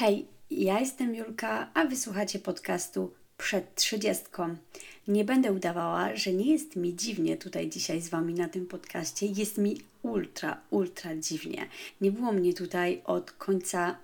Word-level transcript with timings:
Hej, 0.00 0.26
ja 0.50 0.80
jestem 0.80 1.14
Julka, 1.14 1.70
a 1.74 1.84
wysłuchacie 1.84 2.38
podcastu 2.38 3.14
Przed 3.38 3.74
Trzydziestką. 3.74 4.56
Nie 5.08 5.24
będę 5.24 5.52
udawała, 5.52 6.16
że 6.16 6.32
nie 6.32 6.52
jest 6.52 6.76
mi 6.76 6.96
dziwnie 6.96 7.36
tutaj 7.36 7.68
dzisiaj 7.68 8.00
z 8.00 8.08
Wami 8.08 8.34
na 8.34 8.48
tym 8.48 8.66
podcaście. 8.66 9.26
Jest 9.26 9.58
mi 9.58 9.80
ultra, 10.02 10.60
ultra 10.70 11.16
dziwnie. 11.16 11.66
Nie 12.00 12.12
było 12.12 12.32
mnie 12.32 12.54
tutaj 12.54 13.02
od 13.04 13.32
końca 13.32 13.96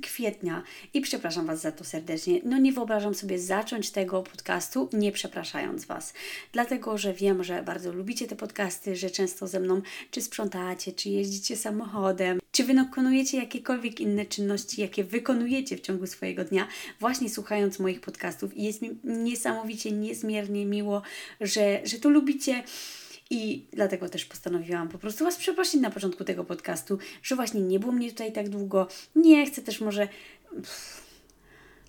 kwietnia. 0.00 0.62
I 0.94 1.00
przepraszam 1.00 1.46
Was 1.46 1.60
za 1.60 1.72
to 1.72 1.84
serdecznie. 1.84 2.40
No 2.44 2.58
nie 2.58 2.72
wyobrażam 2.72 3.14
sobie 3.14 3.38
zacząć 3.38 3.90
tego 3.90 4.22
podcastu 4.22 4.88
nie 4.92 5.12
przepraszając 5.12 5.84
Was, 5.84 6.14
dlatego 6.52 6.98
że 6.98 7.14
wiem, 7.14 7.44
że 7.44 7.62
bardzo 7.62 7.92
lubicie 7.92 8.26
te 8.26 8.36
podcasty, 8.36 8.96
że 8.96 9.10
często 9.10 9.46
ze 9.46 9.60
mną 9.60 9.82
czy 10.10 10.22
sprzątacie, 10.22 10.92
czy 10.92 11.08
jeździcie 11.08 11.56
samochodem, 11.56 12.40
czy 12.52 12.64
wykonujecie 12.64 13.38
jakiekolwiek 13.38 14.00
inne 14.00 14.26
czynności, 14.26 14.80
jakie 14.80 15.04
wykonujecie 15.04 15.76
w 15.76 15.80
ciągu 15.80 16.06
swojego 16.06 16.44
dnia, 16.44 16.68
właśnie 17.00 17.30
słuchając 17.30 17.78
moich 17.78 18.00
podcastów. 18.00 18.56
I 18.56 18.62
jest 18.62 18.82
mi 18.82 18.90
niesamowicie, 19.04 19.92
niezmiernie 19.92 20.66
miło, 20.66 21.02
że, 21.40 21.80
że 21.84 21.98
to 21.98 22.10
lubicie 22.10 22.62
i 23.32 23.66
dlatego 23.72 24.08
też 24.08 24.24
postanowiłam 24.24 24.88
po 24.88 24.98
prostu 24.98 25.24
Was 25.24 25.36
przeprosić 25.36 25.80
na 25.80 25.90
początku 25.90 26.24
tego 26.24 26.44
podcastu, 26.44 26.98
że 27.22 27.36
właśnie 27.36 27.60
nie 27.60 27.80
było 27.80 27.92
mnie 27.92 28.10
tutaj 28.10 28.32
tak 28.32 28.48
długo. 28.48 28.88
Nie 29.16 29.46
chcę 29.46 29.62
też 29.62 29.80
może 29.80 30.08
pff, 30.54 31.02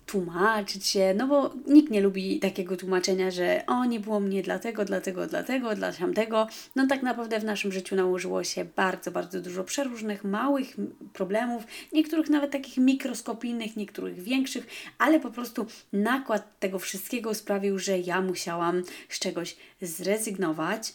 tłumaczyć 0.06 0.86
się, 0.86 1.14
no 1.16 1.26
bo 1.26 1.54
nikt 1.66 1.90
nie 1.90 2.00
lubi 2.00 2.40
takiego 2.40 2.76
tłumaczenia, 2.76 3.30
że 3.30 3.62
o, 3.66 3.84
nie 3.84 4.00
było 4.00 4.20
mnie 4.20 4.42
dlatego, 4.42 4.84
dlatego, 4.84 5.26
dlatego, 5.26 5.74
dla 5.74 5.92
tamtego. 5.92 6.48
No 6.76 6.86
tak 6.86 7.02
naprawdę 7.02 7.40
w 7.40 7.44
naszym 7.44 7.72
życiu 7.72 7.96
nałożyło 7.96 8.44
się 8.44 8.64
bardzo, 8.64 9.10
bardzo 9.10 9.40
dużo 9.40 9.64
przeróżnych 9.64 10.24
małych 10.24 10.76
problemów, 11.12 11.64
niektórych 11.92 12.30
nawet 12.30 12.50
takich 12.50 12.76
mikroskopijnych, 12.76 13.76
niektórych 13.76 14.22
większych, 14.22 14.66
ale 14.98 15.20
po 15.20 15.30
prostu 15.30 15.66
nakład 15.92 16.58
tego 16.58 16.78
wszystkiego 16.78 17.34
sprawił, 17.34 17.78
że 17.78 17.98
ja 17.98 18.20
musiałam 18.20 18.82
z 19.08 19.18
czegoś 19.18 19.56
zrezygnować 19.80 20.94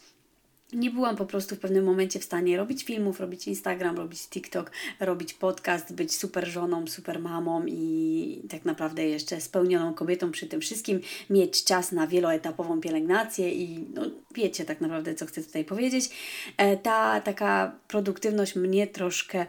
nie 0.74 0.92
byłam 0.92 1.16
po 1.16 1.26
prostu 1.26 1.56
w 1.56 1.60
pewnym 1.60 1.86
momencie 1.86 2.20
w 2.20 2.24
stanie 2.24 2.58
robić 2.58 2.84
filmów, 2.84 3.20
robić 3.20 3.48
Instagram, 3.48 3.98
robić 3.98 4.28
TikTok, 4.28 4.72
robić 5.00 5.34
podcast, 5.34 5.94
być 5.94 6.16
super 6.16 6.48
żoną, 6.48 6.88
super 6.88 7.20
mamą 7.20 7.66
i 7.66 8.42
tak 8.50 8.66
naprawdę 8.66 9.06
jeszcze 9.06 9.42
spełnioną 9.42 9.94
kobietą 9.94 10.32
przy 10.32 10.48
tym 10.48 10.62
wszystkim, 10.62 11.00
mieć 11.30 11.64
czas 11.64 11.92
na 11.92 12.08
wieloetapową 12.08 12.82
pielęgnację 12.82 13.54
i 13.54 13.86
no, 13.94 14.02
wiecie 14.36 14.66
tak 14.66 14.82
naprawdę, 14.82 15.16
co 15.16 15.26
chcę 15.26 15.44
tutaj 15.44 15.66
powiedzieć. 15.66 16.10
E, 16.58 16.78
ta 16.78 17.22
taka 17.22 17.72
produktywność 17.88 18.56
mnie 18.56 18.88
troszkę 18.88 19.46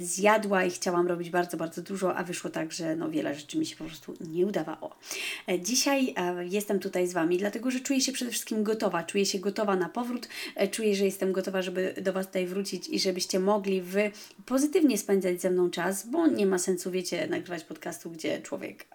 zjadła 0.00 0.64
i 0.64 0.70
chciałam 0.70 1.06
robić 1.06 1.30
bardzo, 1.30 1.56
bardzo 1.56 1.82
dużo, 1.82 2.16
a 2.16 2.24
wyszło 2.24 2.50
tak, 2.50 2.72
że 2.72 2.96
no, 2.96 3.10
wiele 3.10 3.34
rzeczy 3.34 3.58
mi 3.58 3.66
się 3.66 3.76
po 3.76 3.84
prostu 3.84 4.14
nie 4.20 4.46
udawało. 4.46 4.96
E, 5.48 5.60
dzisiaj 5.60 6.14
e, 6.16 6.46
jestem 6.46 6.78
tutaj 6.80 7.06
z 7.06 7.12
Wami, 7.12 7.38
dlatego 7.38 7.70
że 7.70 7.80
czuję 7.80 8.00
się 8.00 8.12
przede 8.12 8.30
wszystkim 8.30 8.62
gotowa, 8.62 9.02
czuję 9.02 9.26
się 9.26 9.38
gotowa 9.38 9.76
na 9.76 9.88
powrót 9.88 10.28
czuję, 10.68 10.94
że 10.94 11.04
jestem 11.04 11.32
gotowa, 11.32 11.62
żeby 11.62 11.94
do 12.02 12.12
Was 12.12 12.26
tutaj 12.26 12.46
wrócić 12.46 12.88
i 12.88 13.00
żebyście 13.00 13.40
mogli 13.40 13.82
Wy 13.82 14.10
pozytywnie 14.46 14.98
spędzać 14.98 15.40
ze 15.40 15.50
mną 15.50 15.70
czas, 15.70 16.06
bo 16.06 16.26
nie 16.26 16.46
ma 16.46 16.58
sensu, 16.58 16.90
wiecie, 16.90 17.26
nagrywać 17.26 17.64
podcastu, 17.64 18.10
gdzie 18.10 18.42
człowiek 18.42 18.86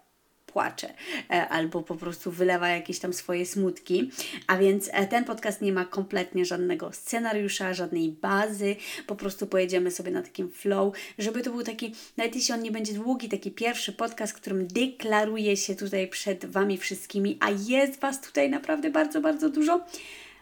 płacze 0.52 0.94
e, 1.30 1.48
albo 1.48 1.82
po 1.82 1.94
prostu 1.94 2.30
wylewa 2.30 2.68
jakieś 2.68 2.98
tam 2.98 3.12
swoje 3.12 3.46
smutki. 3.46 4.10
A 4.46 4.58
więc 4.58 4.90
e, 4.92 5.06
ten 5.06 5.24
podcast 5.24 5.60
nie 5.60 5.72
ma 5.72 5.84
kompletnie 5.84 6.44
żadnego 6.44 6.92
scenariusza, 6.92 7.74
żadnej 7.74 8.08
bazy. 8.10 8.76
Po 9.06 9.16
prostu 9.16 9.46
pojedziemy 9.46 9.90
sobie 9.90 10.10
na 10.10 10.22
takim 10.22 10.50
flow, 10.50 10.94
żeby 11.18 11.42
to 11.42 11.50
był 11.50 11.62
taki, 11.62 11.94
nawet 12.16 12.34
jeśli 12.34 12.54
on 12.54 12.62
nie 12.62 12.70
będzie 12.70 12.92
długi, 12.92 13.28
taki 13.28 13.50
pierwszy 13.50 13.92
podcast, 13.92 14.32
którym 14.32 14.66
deklaruję 14.66 15.56
się 15.56 15.74
tutaj 15.74 16.08
przed 16.08 16.44
Wami 16.44 16.78
wszystkimi, 16.78 17.38
a 17.40 17.50
jest 17.50 18.00
Was 18.00 18.20
tutaj 18.20 18.50
naprawdę 18.50 18.90
bardzo, 18.90 19.20
bardzo 19.20 19.48
dużo, 19.50 19.84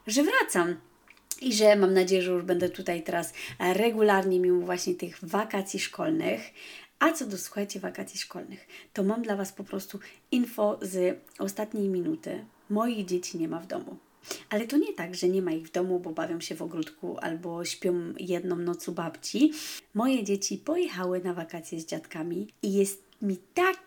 że 0.07 0.23
wracam 0.23 0.77
i 1.41 1.53
że 1.53 1.77
mam 1.77 1.95
nadzieję, 1.95 2.23
że 2.23 2.31
już 2.31 2.43
będę 2.43 2.69
tutaj 2.69 3.03
teraz 3.03 3.33
regularnie 3.59 4.41
mimo 4.41 4.67
właśnie 4.67 4.95
tych 4.95 5.19
wakacji 5.23 5.81
szkolnych. 5.81 6.41
A 6.99 7.13
co 7.13 7.27
do 7.27 7.39
słuchajcie 7.39 7.81
wakacji 7.81 8.21
szkolnych, 8.21 8.67
to 8.93 9.03
mam 9.03 9.23
dla 9.23 9.37
Was 9.37 9.53
po 9.53 9.65
prostu 9.65 9.99
info 10.31 10.79
z 10.83 11.19
ostatniej 11.39 11.89
minuty. 11.89 12.45
Moich 12.71 13.07
dzieci 13.07 13.39
nie 13.39 13.49
ma 13.49 13.61
w 13.61 13.67
domu. 13.67 13.97
Ale 14.51 14.67
to 14.67 14.77
nie 14.77 14.95
tak, 14.95 15.15
że 15.15 15.29
nie 15.29 15.43
ma 15.43 15.53
ich 15.53 15.69
w 15.69 15.73
domu, 15.73 16.01
bo 16.01 16.11
bawią 16.11 16.41
się 16.41 16.55
w 16.55 16.63
ogródku 16.63 17.19
albo 17.19 17.65
śpią 17.65 17.95
jedną 18.21 18.57
noc 18.57 18.89
u 18.89 18.93
babci. 18.93 19.53
Moje 19.95 20.25
dzieci 20.25 20.59
pojechały 20.59 21.21
na 21.21 21.35
wakacje 21.35 21.81
z 21.81 21.87
dziadkami 21.87 22.47
i 22.63 22.73
jest 22.73 23.03
mi 23.23 23.37
tak 23.55 23.79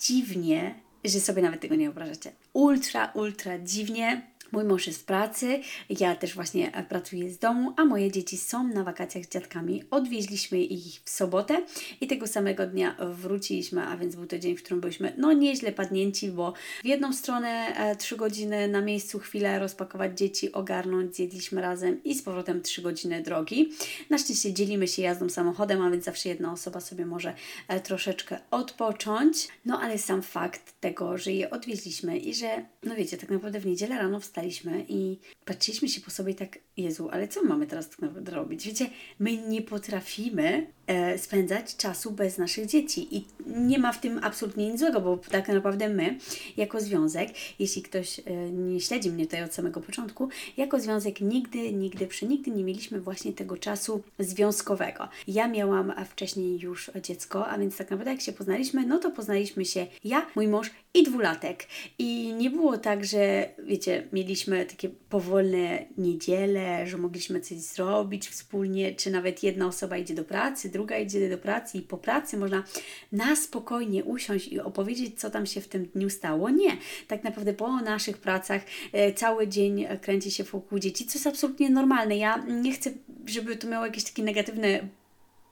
dziwnie, 0.00 0.74
że 1.04 1.20
sobie 1.20 1.42
nawet 1.42 1.60
tego 1.60 1.74
nie 1.74 1.84
wyobrażacie. 1.84 2.32
Ultra, 2.52 3.12
ultra 3.14 3.58
dziwnie 3.58 4.31
Mój 4.52 4.64
mąż 4.64 4.86
jest 4.86 5.00
w 5.00 5.04
pracy, 5.04 5.60
ja 6.00 6.16
też 6.16 6.34
właśnie 6.34 6.74
e, 6.74 6.84
pracuję 6.84 7.30
z 7.30 7.38
domu, 7.38 7.74
a 7.76 7.84
moje 7.84 8.10
dzieci 8.10 8.38
są 8.38 8.68
na 8.68 8.84
wakacjach 8.84 9.24
z 9.24 9.28
dziadkami. 9.28 9.84
Odwieźliśmy 9.90 10.62
ich 10.62 11.00
w 11.04 11.10
sobotę 11.10 11.62
i 12.00 12.06
tego 12.06 12.26
samego 12.26 12.66
dnia 12.66 12.96
wróciliśmy, 13.12 13.82
a 13.82 13.96
więc 13.96 14.16
był 14.16 14.26
to 14.26 14.38
dzień, 14.38 14.56
w 14.56 14.62
którym 14.62 14.80
byliśmy 14.80 15.12
no 15.18 15.32
nieźle 15.32 15.72
padnięci, 15.72 16.30
bo 16.30 16.52
w 16.82 16.86
jedną 16.86 17.12
stronę 17.12 17.48
e, 17.48 17.96
trzy 17.96 18.16
godziny 18.16 18.68
na 18.68 18.80
miejscu, 18.80 19.18
chwilę 19.18 19.58
rozpakować 19.58 20.18
dzieci, 20.18 20.52
ogarnąć, 20.52 21.16
zjedliśmy 21.16 21.62
razem 21.62 22.04
i 22.04 22.14
z 22.14 22.22
powrotem 22.22 22.62
trzy 22.62 22.82
godziny 22.82 23.22
drogi. 23.22 23.72
Na 24.10 24.18
szczęście 24.18 24.52
dzielimy 24.52 24.88
się 24.88 25.02
jazdą 25.02 25.28
samochodem, 25.28 25.82
a 25.82 25.90
więc 25.90 26.04
zawsze 26.04 26.28
jedna 26.28 26.52
osoba 26.52 26.80
sobie 26.80 27.06
może 27.06 27.34
e, 27.68 27.80
troszeczkę 27.80 28.38
odpocząć. 28.50 29.48
No 29.64 29.80
ale 29.80 29.98
sam 29.98 30.22
fakt 30.22 30.80
tego, 30.80 31.18
że 31.18 31.32
je 31.32 31.50
odwieźliśmy 31.50 32.18
i 32.18 32.34
że, 32.34 32.64
no 32.82 32.94
wiecie, 32.94 33.16
tak 33.16 33.30
naprawdę 33.30 33.60
w 33.60 33.66
niedzielę 33.66 33.98
rano 33.98 34.20
wstaliśmy 34.20 34.41
i 34.88 35.18
patrzyliśmy 35.44 35.88
się 35.88 36.00
po 36.00 36.10
sobie 36.10 36.34
tak, 36.34 36.58
Jezu, 36.76 37.08
ale 37.12 37.28
co 37.28 37.44
mamy 37.44 37.66
teraz 37.66 37.88
tak 37.88 37.98
naprawdę 37.98 38.32
robić? 38.32 38.66
Wiecie, 38.66 38.90
my 39.18 39.36
nie 39.36 39.62
potrafimy 39.62 40.66
e, 40.86 41.18
spędzać 41.18 41.76
czasu 41.76 42.10
bez 42.10 42.38
naszych 42.38 42.66
dzieci 42.66 43.16
i 43.16 43.24
nie 43.46 43.78
ma 43.78 43.92
w 43.92 44.00
tym 44.00 44.20
absolutnie 44.22 44.70
nic 44.70 44.80
złego, 44.80 45.00
bo 45.00 45.16
tak 45.16 45.48
naprawdę 45.48 45.88
my, 45.88 46.18
jako 46.56 46.80
związek, 46.80 47.28
jeśli 47.58 47.82
ktoś 47.82 48.18
e, 48.18 48.22
nie 48.50 48.80
śledzi 48.80 49.10
mnie 49.10 49.24
tutaj 49.24 49.44
od 49.44 49.54
samego 49.54 49.80
początku, 49.80 50.28
jako 50.56 50.80
związek 50.80 51.20
nigdy, 51.20 51.72
nigdy, 51.72 52.06
przenigdy 52.06 52.50
nie 52.50 52.64
mieliśmy 52.64 53.00
właśnie 53.00 53.32
tego 53.32 53.56
czasu 53.56 54.02
związkowego. 54.18 55.08
Ja 55.28 55.48
miałam 55.48 55.92
wcześniej 56.06 56.60
już 56.60 56.90
dziecko, 57.02 57.46
a 57.46 57.58
więc 57.58 57.76
tak 57.76 57.90
naprawdę 57.90 58.10
jak 58.10 58.20
się 58.20 58.32
poznaliśmy, 58.32 58.86
no 58.86 58.98
to 58.98 59.10
poznaliśmy 59.10 59.64
się 59.64 59.86
ja, 60.04 60.26
mój 60.36 60.48
mąż 60.48 60.70
i 60.94 61.02
dwulatek. 61.02 61.66
I 61.98 62.32
nie 62.32 62.50
było 62.50 62.78
tak, 62.78 63.04
że 63.04 63.48
wiecie, 63.64 64.08
mieliśmy 64.12 64.66
takie 64.66 64.88
powolne 64.88 65.86
niedziele, 65.98 66.86
że 66.86 66.98
mogliśmy 66.98 67.40
coś 67.40 67.58
zrobić 67.58 68.28
wspólnie, 68.28 68.94
czy 68.94 69.10
nawet 69.10 69.42
jedna 69.42 69.66
osoba 69.66 69.96
idzie 69.96 70.14
do 70.14 70.24
pracy, 70.24 70.68
druga 70.68 70.98
idzie 70.98 71.30
do 71.30 71.38
pracy 71.38 71.78
i 71.78 71.82
po 71.82 71.98
pracy 71.98 72.36
można 72.36 72.64
na 73.12 73.36
spokojnie 73.36 74.04
usiąść 74.04 74.48
i 74.48 74.60
opowiedzieć, 74.60 75.20
co 75.20 75.30
tam 75.30 75.46
się 75.46 75.60
w 75.60 75.68
tym 75.68 75.86
dniu 75.86 76.10
stało. 76.10 76.50
Nie, 76.50 76.76
tak 77.08 77.24
naprawdę 77.24 77.52
po 77.52 77.80
naszych 77.80 78.18
pracach 78.18 78.62
e, 78.92 79.12
cały 79.12 79.48
dzień 79.48 79.86
kręci 80.02 80.30
się 80.30 80.44
wokół 80.44 80.78
dzieci, 80.78 81.06
co 81.06 81.18
jest 81.18 81.26
absolutnie 81.26 81.70
normalne. 81.70 82.16
Ja 82.16 82.44
nie 82.48 82.72
chcę, 82.72 82.90
żeby 83.26 83.56
to 83.56 83.68
miało 83.68 83.86
jakieś 83.86 84.04
takie 84.04 84.22
negatywne 84.22 84.88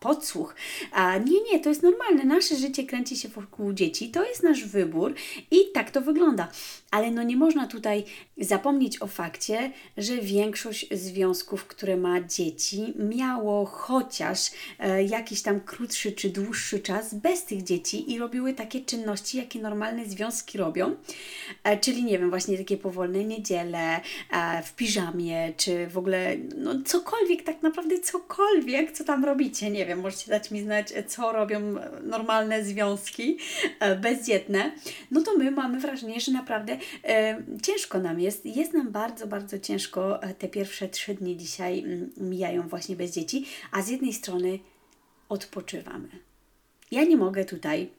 podsłuch. 0.00 0.54
A 0.92 1.18
nie, 1.18 1.40
nie, 1.52 1.60
to 1.60 1.68
jest 1.68 1.82
normalne. 1.82 2.24
Nasze 2.24 2.56
życie 2.56 2.84
kręci 2.84 3.16
się 3.16 3.28
wokół 3.28 3.72
dzieci, 3.72 4.10
to 4.10 4.24
jest 4.24 4.42
nasz 4.42 4.64
wybór 4.64 5.14
i 5.50 5.72
tak 5.74 5.90
to 5.90 6.00
wygląda. 6.00 6.48
Ale 6.90 7.10
no 7.10 7.22
nie 7.22 7.36
można 7.36 7.66
tutaj 7.66 8.04
zapomnieć 8.38 9.02
o 9.02 9.06
fakcie, 9.06 9.72
że 9.96 10.16
większość 10.16 10.86
związków, 10.92 11.66
które 11.66 11.96
ma 11.96 12.20
dzieci, 12.20 12.94
miało 12.98 13.66
chociaż 13.66 14.50
e, 14.78 15.04
jakiś 15.04 15.42
tam 15.42 15.60
krótszy 15.60 16.12
czy 16.12 16.30
dłuższy 16.30 16.80
czas 16.80 17.14
bez 17.14 17.44
tych 17.44 17.62
dzieci 17.62 18.12
i 18.12 18.18
robiły 18.18 18.54
takie 18.54 18.80
czynności, 18.80 19.38
jakie 19.38 19.58
normalne 19.58 20.06
związki 20.06 20.58
robią. 20.58 20.96
E, 21.64 21.78
czyli 21.78 22.04
nie 22.04 22.18
wiem, 22.18 22.30
właśnie 22.30 22.58
takie 22.58 22.76
powolne 22.76 23.24
niedziele 23.24 24.00
e, 24.30 24.62
w 24.62 24.74
piżamie, 24.74 25.52
czy 25.56 25.86
w 25.86 25.98
ogóle 25.98 26.36
no 26.56 26.74
cokolwiek, 26.84 27.42
tak 27.42 27.62
naprawdę 27.62 27.98
cokolwiek, 27.98 28.92
co 28.92 29.04
tam 29.04 29.24
robicie. 29.24 29.70
Nie 29.70 29.86
wiem, 29.86 30.00
możecie 30.00 30.30
dać 30.30 30.50
mi 30.50 30.60
znać, 30.62 30.92
co 31.06 31.32
robią 31.32 31.60
normalne 32.02 32.64
związki 32.64 33.38
bezdzietne. 34.00 34.72
No 35.10 35.20
to 35.20 35.36
my 35.36 35.50
mamy 35.50 35.80
wrażenie, 35.80 36.20
że 36.20 36.32
naprawdę 36.32 36.79
e, 37.04 37.42
ciężko 37.62 37.98
nam 37.98 38.20
jest. 38.20 38.46
Jest 38.46 38.72
nam 38.72 38.92
bardzo, 38.92 39.26
bardzo 39.26 39.58
ciężko. 39.58 40.22
E, 40.22 40.34
te 40.34 40.48
pierwsze 40.48 40.88
trzy 40.88 41.14
dni 41.14 41.36
dzisiaj 41.36 41.84
mijają 42.16 42.68
właśnie 42.68 42.96
bez 42.96 43.10
dzieci, 43.10 43.46
a 43.72 43.82
z 43.82 43.88
jednej 43.88 44.12
strony 44.12 44.58
odpoczywamy. 45.28 46.08
Ja 46.90 47.04
nie 47.04 47.16
mogę 47.16 47.44
tutaj 47.44 47.90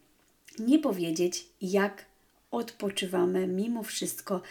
nie 0.59 0.79
powiedzieć, 0.79 1.45
jak 1.61 2.05
odpoczywamy 2.51 3.47
mimo 3.47 3.83
wszystko 3.83 4.41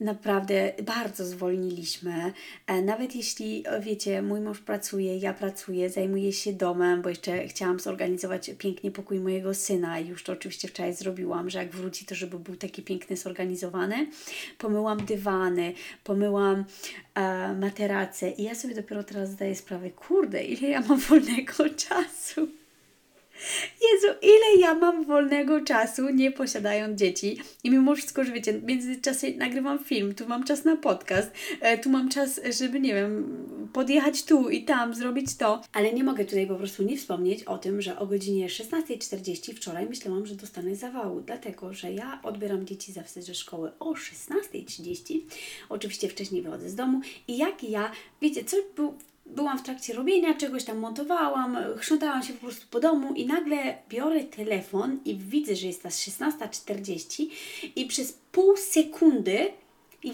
naprawdę 0.00 0.72
bardzo 0.82 1.24
zwolniliśmy. 1.24 2.32
E, 2.66 2.82
nawet 2.82 3.16
jeśli, 3.16 3.64
wiecie, 3.80 4.22
mój 4.22 4.40
mąż 4.40 4.58
pracuje, 4.58 5.18
ja 5.18 5.34
pracuję, 5.34 5.90
zajmuję 5.90 6.32
się 6.32 6.52
domem, 6.52 7.02
bo 7.02 7.08
jeszcze 7.08 7.48
chciałam 7.48 7.80
zorganizować 7.80 8.50
pięknie 8.58 8.90
pokój 8.90 9.20
mojego 9.20 9.54
syna 9.54 10.00
już 10.00 10.22
to 10.22 10.32
oczywiście 10.32 10.68
wczoraj 10.68 10.94
zrobiłam, 10.94 11.50
że 11.50 11.58
jak 11.58 11.70
wróci, 11.70 12.04
to 12.04 12.14
żeby 12.14 12.38
był 12.38 12.56
taki 12.56 12.82
piękny, 12.82 13.16
zorganizowany. 13.16 14.06
Pomyłam 14.58 15.04
dywany, 15.06 15.72
pomyłam 16.04 16.64
e, 17.14 17.54
materace 17.54 18.30
i 18.30 18.42
ja 18.42 18.54
sobie 18.54 18.74
dopiero 18.74 19.04
teraz 19.04 19.30
zdaję 19.30 19.54
sprawę, 19.54 19.90
kurde, 19.90 20.44
ile 20.44 20.68
ja 20.68 20.80
mam 20.80 21.00
wolnego 21.00 21.54
czasu. 21.88 22.48
Jezu, 23.82 24.18
ile 24.22 24.60
ja 24.60 24.74
mam 24.74 25.04
wolnego 25.04 25.60
czasu, 25.60 26.08
nie 26.10 26.32
posiadając 26.32 26.98
dzieci. 26.98 27.38
I 27.64 27.70
mimo 27.70 27.96
wszystko, 27.96 28.24
że 28.24 28.32
wiecie, 28.32 28.52
w 28.52 28.64
międzyczasie 28.64 29.26
nagrywam 29.36 29.78
film, 29.78 30.14
tu 30.14 30.28
mam 30.28 30.44
czas 30.44 30.64
na 30.64 30.76
podcast, 30.76 31.30
e, 31.60 31.78
tu 31.78 31.90
mam 31.90 32.08
czas, 32.08 32.40
żeby, 32.58 32.80
nie 32.80 32.94
wiem, 32.94 33.46
podjechać 33.72 34.24
tu 34.24 34.50
i 34.50 34.64
tam, 34.64 34.94
zrobić 34.94 35.36
to. 35.36 35.62
Ale 35.72 35.92
nie 35.92 36.04
mogę 36.04 36.24
tutaj 36.24 36.46
po 36.46 36.54
prostu 36.54 36.82
nie 36.82 36.96
wspomnieć 36.96 37.44
o 37.44 37.58
tym, 37.58 37.82
że 37.82 37.98
o 37.98 38.06
godzinie 38.06 38.48
16.40 38.48 39.54
wczoraj 39.54 39.86
myślałam, 39.86 40.26
że 40.26 40.34
dostanę 40.34 40.76
zawału, 40.76 41.20
dlatego, 41.20 41.72
że 41.72 41.92
ja 41.92 42.20
odbieram 42.22 42.66
dzieci 42.66 42.92
zawsze 42.92 43.22
ze 43.22 43.34
szkoły 43.34 43.72
o 43.78 43.92
16.30. 43.92 45.20
Oczywiście 45.68 46.08
wcześniej 46.08 46.42
wychodzę 46.42 46.70
z 46.70 46.74
domu 46.74 47.00
i 47.28 47.36
jak 47.36 47.64
ja, 47.64 47.92
wiecie, 48.22 48.44
co 48.44 48.56
był 48.76 48.94
byłam 49.26 49.58
w 49.58 49.62
trakcie 49.62 49.94
robienia 49.94 50.34
czegoś 50.34 50.64
tam, 50.64 50.78
montowałam, 50.78 51.58
chrzątałam 51.76 52.22
się 52.22 52.32
po 52.32 52.40
prostu 52.40 52.66
po 52.70 52.80
domu 52.80 53.14
i 53.14 53.26
nagle 53.26 53.78
biorę 53.88 54.24
telefon 54.24 55.00
i 55.04 55.16
widzę, 55.16 55.56
że 55.56 55.66
jest 55.66 55.82
ta 55.82 55.88
16.40 55.88 57.26
i 57.76 57.86
przez 57.86 58.12
pół 58.12 58.56
sekundy 58.56 59.52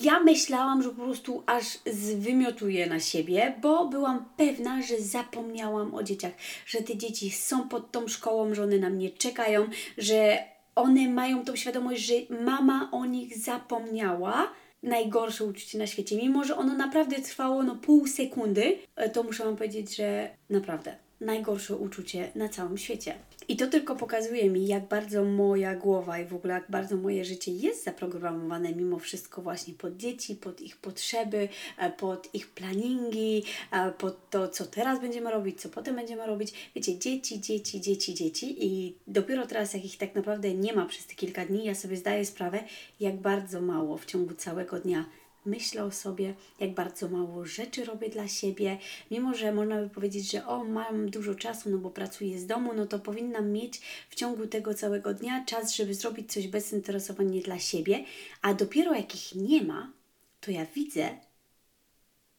ja 0.02 0.20
myślałam, 0.20 0.82
że 0.82 0.88
po 0.88 1.02
prostu 1.02 1.42
aż 1.46 1.64
zwymiotuję 1.86 2.86
na 2.86 3.00
siebie, 3.00 3.54
bo 3.60 3.88
byłam 3.88 4.24
pewna, 4.36 4.82
że 4.82 5.00
zapomniałam 5.00 5.94
o 5.94 6.02
dzieciach, 6.02 6.32
że 6.66 6.82
te 6.82 6.96
dzieci 6.96 7.30
są 7.30 7.68
pod 7.68 7.90
tą 7.90 8.08
szkołą, 8.08 8.54
że 8.54 8.62
one 8.62 8.78
na 8.78 8.90
mnie 8.90 9.10
czekają, 9.10 9.68
że 9.98 10.38
one 10.74 11.08
mają 11.08 11.44
tą 11.44 11.56
świadomość, 11.56 12.02
że 12.02 12.14
mama 12.44 12.88
o 12.92 13.06
nich 13.06 13.38
zapomniała 13.38 14.48
najgorsze 14.82 15.44
uczucie 15.44 15.78
na 15.78 15.86
świecie. 15.86 16.16
Mimo, 16.16 16.44
że 16.44 16.56
ono 16.56 16.74
naprawdę 16.74 17.16
trwało 17.16 17.62
no 17.62 17.76
pół 17.76 18.06
sekundy, 18.06 18.78
e, 18.96 19.10
to 19.10 19.22
muszę 19.22 19.44
Wam 19.44 19.56
powiedzieć, 19.56 19.96
że 19.96 20.30
naprawdę 20.50 21.01
najgorsze 21.24 21.76
uczucie 21.76 22.32
na 22.34 22.48
całym 22.48 22.78
świecie. 22.78 23.14
I 23.48 23.56
to 23.56 23.66
tylko 23.66 23.96
pokazuje 23.96 24.50
mi, 24.50 24.66
jak 24.66 24.88
bardzo 24.88 25.24
moja 25.24 25.74
głowa 25.74 26.18
i 26.18 26.24
w 26.24 26.34
ogóle 26.34 26.54
jak 26.54 26.70
bardzo 26.70 26.96
moje 26.96 27.24
życie 27.24 27.52
jest 27.52 27.84
zaprogramowane 27.84 28.74
mimo 28.74 28.98
wszystko 28.98 29.42
właśnie 29.42 29.74
pod 29.74 29.96
dzieci, 29.96 30.34
pod 30.34 30.60
ich 30.60 30.76
potrzeby, 30.76 31.48
e, 31.78 31.90
pod 31.90 32.34
ich 32.34 32.50
planningi, 32.50 33.42
e, 33.72 33.92
pod 33.92 34.30
to, 34.30 34.48
co 34.48 34.66
teraz 34.66 35.00
będziemy 35.00 35.30
robić, 35.30 35.60
co 35.60 35.68
potem 35.68 35.96
będziemy 35.96 36.26
robić. 36.26 36.52
Wiecie, 36.74 36.98
dzieci, 36.98 37.40
dzieci, 37.40 37.80
dzieci, 37.80 38.14
dzieci 38.14 38.66
i 38.66 38.94
dopiero 39.06 39.46
teraz, 39.46 39.74
jak 39.74 39.84
ich 39.84 39.98
tak 39.98 40.14
naprawdę 40.14 40.54
nie 40.54 40.72
ma 40.72 40.86
przez 40.86 41.06
te 41.06 41.14
kilka 41.14 41.46
dni, 41.46 41.64
ja 41.64 41.74
sobie 41.74 41.96
zdaję 41.96 42.26
sprawę, 42.26 42.64
jak 43.00 43.16
bardzo 43.16 43.60
mało 43.60 43.98
w 43.98 44.06
ciągu 44.06 44.34
całego 44.34 44.80
dnia 44.80 45.04
myślę 45.44 45.84
o 45.84 45.90
sobie, 45.90 46.34
jak 46.60 46.74
bardzo 46.74 47.08
mało 47.08 47.44
rzeczy 47.44 47.84
robię 47.84 48.08
dla 48.08 48.28
siebie. 48.28 48.78
Mimo, 49.10 49.34
że 49.34 49.52
można 49.52 49.82
by 49.82 49.90
powiedzieć, 49.90 50.30
że 50.30 50.46
o, 50.46 50.64
mam 50.64 51.10
dużo 51.10 51.34
czasu, 51.34 51.70
no 51.70 51.78
bo 51.78 51.90
pracuję 51.90 52.38
z 52.38 52.46
domu, 52.46 52.74
no 52.74 52.86
to 52.86 52.98
powinnam 52.98 53.50
mieć 53.50 53.80
w 54.10 54.14
ciągu 54.14 54.46
tego 54.46 54.74
całego 54.74 55.14
dnia 55.14 55.44
czas, 55.44 55.74
żeby 55.74 55.94
zrobić 55.94 56.32
coś 56.32 56.48
bezinteresownie 56.48 57.42
dla 57.42 57.58
siebie, 57.58 58.04
a 58.42 58.54
dopiero 58.54 58.94
jak 58.94 59.14
ich 59.14 59.34
nie 59.34 59.62
ma, 59.62 59.92
to 60.40 60.50
ja 60.50 60.66
widzę, 60.74 61.18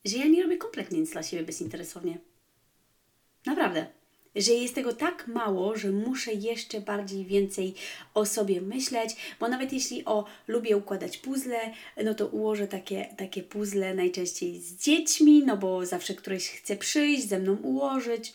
że 0.06 0.17
ja 0.17 0.25
nie 0.25 0.44
robię 0.44 0.57
kompletnie 0.57 0.99
nic 0.99 1.11
dla 1.11 1.23
siebie 1.23 1.44
bezinteresownie. 1.44 2.17
Naprawdę 3.45 4.02
że 4.35 4.53
jest 4.53 4.75
tego 4.75 4.94
tak 4.94 5.27
mało, 5.27 5.77
że 5.77 5.91
muszę 5.91 6.33
jeszcze 6.33 6.81
bardziej 6.81 7.25
więcej 7.25 7.74
o 8.13 8.25
sobie 8.25 8.62
myśleć, 8.62 9.15
bo 9.39 9.47
nawet 9.47 9.74
jeśli 9.74 10.06
o 10.06 10.25
lubię 10.47 10.77
układać 10.77 11.18
puzzle, 11.18 11.74
no 12.03 12.13
to 12.13 12.27
ułożę 12.27 12.68
takie, 12.68 13.09
takie 13.18 13.44
puzzle 13.44 13.95
najczęściej 13.95 14.59
z 14.59 14.83
dziećmi, 14.83 15.44
no 15.45 15.57
bo 15.57 15.85
zawsze 15.85 16.13
któreś 16.13 16.50
chce 16.50 16.75
przyjść, 16.75 17.27
ze 17.27 17.39
mną 17.39 17.56
ułożyć 17.56 18.33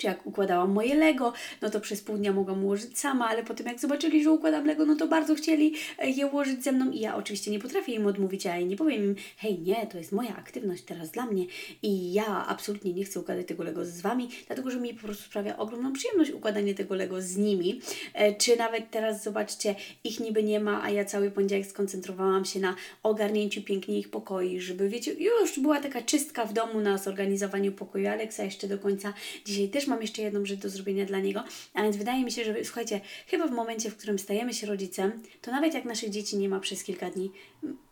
czy 0.00 0.06
jak 0.06 0.26
układałam 0.26 0.72
moje 0.72 0.94
Lego, 0.94 1.32
no 1.62 1.70
to 1.70 1.80
przez 1.80 2.00
pół 2.00 2.16
dnia 2.16 2.32
mogłam 2.32 2.64
ułożyć 2.64 2.98
sama, 2.98 3.28
ale 3.28 3.44
potem 3.44 3.66
jak 3.66 3.80
zobaczyli, 3.80 4.24
że 4.24 4.30
układam 4.30 4.66
Lego, 4.66 4.86
no 4.86 4.96
to 4.96 5.06
bardzo 5.06 5.34
chcieli 5.34 5.74
e, 5.98 6.10
je 6.10 6.26
ułożyć 6.26 6.64
ze 6.64 6.72
mną 6.72 6.90
i 6.90 7.00
ja 7.00 7.16
oczywiście 7.16 7.50
nie 7.50 7.58
potrafię 7.58 7.92
im 7.92 8.06
odmówić, 8.06 8.46
a 8.46 8.56
ja 8.56 8.66
nie 8.66 8.76
powiem 8.76 9.04
im, 9.04 9.14
hej, 9.36 9.58
nie, 9.58 9.86
to 9.86 9.98
jest 9.98 10.12
moja 10.12 10.36
aktywność 10.36 10.82
teraz 10.82 11.10
dla 11.10 11.26
mnie 11.26 11.44
i 11.82 12.12
ja 12.12 12.46
absolutnie 12.46 12.92
nie 12.92 13.04
chcę 13.04 13.20
układać 13.20 13.46
tego 13.46 13.64
Lego 13.64 13.84
z 13.84 14.00
Wami, 14.00 14.28
dlatego, 14.46 14.70
że 14.70 14.80
mi 14.80 14.94
po 14.94 15.00
prostu 15.00 15.24
sprawia 15.24 15.56
ogromną 15.56 15.92
przyjemność 15.92 16.30
układanie 16.30 16.74
tego 16.74 16.94
Lego 16.94 17.22
z 17.22 17.36
nimi, 17.36 17.80
e, 18.14 18.34
czy 18.34 18.56
nawet 18.56 18.90
teraz 18.90 19.22
zobaczcie, 19.22 19.74
ich 20.04 20.20
niby 20.20 20.42
nie 20.42 20.60
ma, 20.60 20.82
a 20.82 20.90
ja 20.90 21.04
cały 21.04 21.30
poniedziałek 21.30 21.66
skoncentrowałam 21.66 22.44
się 22.44 22.60
na 22.60 22.74
ogarnięciu 23.02 23.62
pięknie 23.62 23.98
ich 23.98 24.10
pokoi, 24.10 24.60
żeby, 24.60 24.88
wiecie, 24.88 25.12
już 25.12 25.58
była 25.58 25.80
taka 25.80 26.02
czystka 26.02 26.44
w 26.44 26.52
domu 26.52 26.80
na 26.80 26.98
zorganizowaniu 26.98 27.72
pokoju 27.72 28.08
Aleksa 28.08 28.44
jeszcze 28.44 28.68
do 28.68 28.78
końca. 28.78 29.12
Dzisiaj 29.44 29.68
też 29.68 29.89
mam 29.90 30.02
jeszcze 30.02 30.22
jedną 30.22 30.46
rzecz 30.46 30.58
do 30.60 30.70
zrobienia 30.70 31.06
dla 31.06 31.20
niego, 31.20 31.44
a 31.74 31.82
więc 31.82 31.96
wydaje 31.96 32.24
mi 32.24 32.32
się, 32.32 32.44
że 32.44 32.64
słuchajcie, 32.64 33.00
chyba 33.26 33.46
w 33.46 33.52
momencie, 33.52 33.90
w 33.90 33.96
którym 33.96 34.18
stajemy 34.18 34.54
się 34.54 34.66
rodzicem, 34.66 35.12
to 35.42 35.50
nawet 35.50 35.74
jak 35.74 35.84
naszych 35.84 36.10
dzieci 36.10 36.38
nie 36.38 36.48
ma 36.48 36.60
przez 36.60 36.84
kilka 36.84 37.10
dni, 37.10 37.30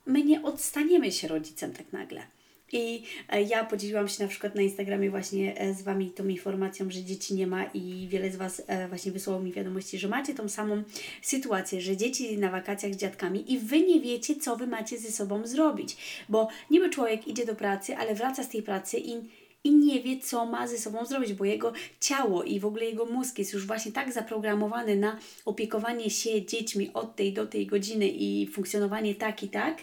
my 0.07 0.25
nie 0.25 0.43
odstaniemy 0.43 1.13
się 1.13 1.29
rodzicem 1.29 1.73
tak 1.73 1.93
nagle. 1.93 2.23
I 2.73 3.03
e, 3.29 3.43
ja 3.43 3.65
podzieliłam 3.65 4.09
się 4.09 4.23
na 4.23 4.29
przykład 4.29 4.55
na 4.55 4.63
Instagramie 4.63 5.11
właśnie 5.11 5.61
e, 5.61 5.75
z 5.75 5.83
Wami 5.83 6.11
tą 6.11 6.29
informacją, 6.29 6.91
że 6.91 7.03
dzieci 7.03 7.35
nie 7.35 7.47
ma 7.47 7.65
i 7.65 8.09
wiele 8.09 8.31
z 8.31 8.37
Was 8.37 8.63
e, 8.67 8.89
właśnie 8.89 9.13
wysłało 9.13 9.41
mi 9.41 9.53
wiadomości, 9.53 9.99
że 9.99 10.09
macie 10.09 10.35
tą 10.35 10.49
samą 10.49 10.83
sytuację, 11.23 11.81
że 11.81 11.97
dzieci 11.97 12.39
na 12.39 12.51
wakacjach 12.51 12.95
z 12.95 12.97
dziadkami 12.97 13.53
i 13.53 13.59
Wy 13.59 13.81
nie 13.81 14.01
wiecie, 14.01 14.37
co 14.37 14.57
Wy 14.57 14.67
macie 14.67 14.99
ze 14.99 15.11
sobą 15.11 15.47
zrobić. 15.47 15.97
Bo 16.29 16.49
niby 16.71 16.91
człowiek 16.91 17.29
idzie 17.29 17.47
do 17.47 17.55
pracy, 17.55 17.97
ale 17.97 18.15
wraca 18.15 18.43
z 18.43 18.49
tej 18.49 18.63
pracy 18.63 18.99
i 18.99 19.13
i 19.65 19.75
nie 19.75 20.03
wie, 20.03 20.21
co 20.21 20.47
ma 20.47 20.67
ze 20.67 20.79
sobą 20.79 21.07
zrobić, 21.07 21.33
bo 21.33 21.45
jego 21.45 21.73
ciało 22.01 22.43
i 22.43 22.61
w 22.61 22.67
ogóle 22.67 22.85
jego 22.85 23.05
mózg 23.05 23.39
jest 23.39 23.53
już 23.53 23.67
właśnie 23.67 23.93
tak 23.93 24.13
zaprogramowany 24.13 24.97
na 24.97 25.19
opiekowanie 25.45 26.11
się 26.11 26.47
dziećmi 26.47 26.93
od 26.93 27.17
tej 27.17 27.33
do 27.33 27.47
tej 27.47 27.67
godziny 27.67 28.09
i 28.09 28.47
funkcjonowanie 28.47 29.15
tak 29.15 29.43
i 29.43 29.49
tak, 29.49 29.79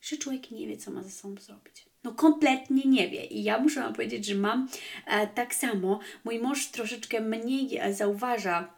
że 0.00 0.16
człowiek 0.16 0.50
nie 0.50 0.66
wie, 0.66 0.76
co 0.76 0.90
ma 0.90 1.02
ze 1.02 1.10
sobą 1.10 1.40
zrobić. 1.40 1.86
No 2.04 2.12
kompletnie 2.12 2.82
nie 2.84 3.08
wie. 3.08 3.24
I 3.24 3.42
ja 3.42 3.58
muszę 3.58 3.80
Wam 3.80 3.94
powiedzieć, 3.94 4.26
że 4.26 4.34
mam 4.34 4.68
e, 5.06 5.26
tak 5.26 5.54
samo. 5.54 6.00
Mój 6.24 6.38
mąż 6.38 6.66
troszeczkę 6.66 7.20
mniej 7.20 7.76
e, 7.76 7.94
zauważa 7.94 8.75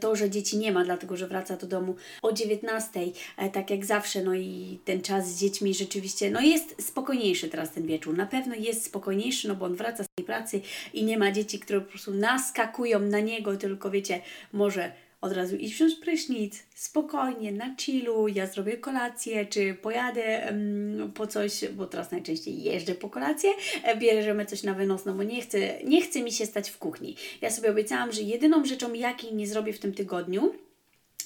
to, 0.00 0.16
że 0.16 0.30
dzieci 0.30 0.58
nie 0.58 0.72
ma, 0.72 0.84
dlatego 0.84 1.16
że 1.16 1.26
wraca 1.26 1.56
do 1.56 1.66
domu 1.66 1.96
o 2.22 2.32
19, 2.32 3.00
e, 3.36 3.50
tak 3.50 3.70
jak 3.70 3.84
zawsze, 3.84 4.22
no 4.22 4.34
i 4.34 4.78
ten 4.84 5.02
czas 5.02 5.28
z 5.28 5.40
dziećmi 5.40 5.74
rzeczywiście, 5.74 6.30
no 6.30 6.40
jest 6.40 6.86
spokojniejszy 6.86 7.48
teraz 7.48 7.70
ten 7.72 7.86
wieczór. 7.86 8.16
Na 8.16 8.26
pewno 8.26 8.54
jest 8.54 8.84
spokojniejszy, 8.84 9.48
no 9.48 9.54
bo 9.54 9.66
on 9.66 9.74
wraca 9.74 10.04
z 10.04 10.06
tej 10.14 10.24
pracy 10.26 10.60
i 10.94 11.04
nie 11.04 11.18
ma 11.18 11.32
dzieci, 11.32 11.58
które 11.58 11.80
po 11.80 11.90
prostu 11.90 12.14
naskakują 12.14 13.00
na 13.00 13.20
niego, 13.20 13.56
tylko 13.56 13.90
wiecie, 13.90 14.20
może 14.52 14.92
od 15.20 15.32
razu 15.32 15.56
iść 15.56 15.74
wziąć 15.74 15.94
prysznic, 15.94 16.62
spokojnie, 16.74 17.52
na 17.52 17.76
chillu, 17.76 18.28
ja 18.28 18.46
zrobię 18.46 18.76
kolację, 18.76 19.46
czy 19.46 19.74
pojadę 19.74 20.46
um, 20.46 21.12
po 21.14 21.26
coś, 21.26 21.68
bo 21.68 21.86
teraz 21.86 22.10
najczęściej 22.10 22.62
jeżdżę 22.62 22.94
po 22.94 23.08
kolację, 23.08 23.50
e, 23.82 23.96
bierzemy 23.96 24.46
coś 24.46 24.62
na 24.62 24.74
wynos, 24.74 25.04
no 25.04 25.14
bo 25.14 25.22
nie 25.22 25.42
chcę, 25.42 25.58
nie 25.84 26.02
chcę 26.02 26.22
mi 26.22 26.32
się 26.32 26.46
stać 26.46 26.70
w 26.70 26.78
kuchni. 26.78 27.16
Ja 27.40 27.50
sobie 27.50 27.70
obiecałam, 27.70 28.12
że 28.12 28.22
jedyną 28.22 28.64
rzeczą, 28.64 28.92
jakiej 28.92 29.34
nie 29.34 29.46
zrobię 29.46 29.72
w 29.72 29.78
tym 29.78 29.94
tygodniu, 29.94 30.54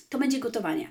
to 0.09 0.19
będzie 0.19 0.39
gotowanie. 0.39 0.89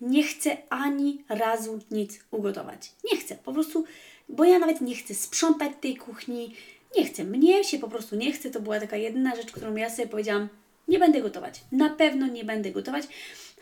Nie 0.00 0.22
chcę 0.22 0.56
ani 0.70 1.24
razu 1.28 1.80
nic 1.90 2.20
ugotować. 2.30 2.92
Nie 3.12 3.20
chcę, 3.20 3.36
po 3.44 3.52
prostu, 3.52 3.84
bo 4.28 4.44
ja 4.44 4.58
nawet 4.58 4.80
nie 4.80 4.94
chcę 4.94 5.14
sprzątać 5.14 5.72
tej 5.80 5.96
kuchni, 5.96 6.54
nie 6.96 7.04
chcę, 7.04 7.24
mnie 7.24 7.64
się 7.64 7.78
po 7.78 7.88
prostu 7.88 8.16
nie 8.16 8.32
chce. 8.32 8.50
To 8.50 8.60
była 8.60 8.80
taka 8.80 8.96
jedyna 8.96 9.36
rzecz, 9.36 9.52
którą 9.52 9.76
ja 9.76 9.90
sobie 9.90 10.08
powiedziałam, 10.08 10.48
nie 10.88 10.98
będę 10.98 11.22
gotować. 11.22 11.60
Na 11.72 11.90
pewno 11.90 12.26
nie 12.26 12.44
będę 12.44 12.70
gotować. 12.70 13.04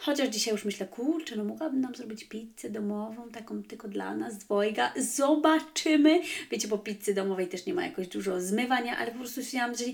Chociaż 0.03 0.29
dzisiaj 0.29 0.55
już 0.55 0.65
myślę, 0.65 0.87
kurczę, 0.87 1.37
no 1.37 1.45
mogłabym 1.45 1.81
nam 1.81 1.95
zrobić 1.95 2.25
pizzę 2.25 2.71
domową, 2.71 3.31
taką 3.31 3.63
tylko 3.63 3.89
dla 3.89 4.17
nas, 4.17 4.39
dwojga. 4.39 4.93
Zobaczymy. 4.97 6.21
Wiecie, 6.51 6.69
bo 6.69 6.79
pizzy 6.79 7.15
domowej 7.15 7.49
też 7.49 7.67
nie 7.67 7.75
ma 7.75 7.87
jakoś 7.87 8.09
dużo 8.09 8.41
zmywania, 8.41 8.97
ale 8.97 9.11
po 9.11 9.19
prostu 9.19 9.43
stwierdziłam, 9.43 9.75
że 9.75 9.85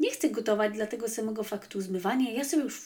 nie 0.00 0.10
chcę 0.10 0.30
gotować 0.30 0.72
dla 0.74 0.86
tego 0.86 1.08
samego 1.08 1.42
faktu 1.42 1.80
zmywania. 1.80 2.30
Ja 2.30 2.44
sobie 2.44 2.62
już 2.62 2.80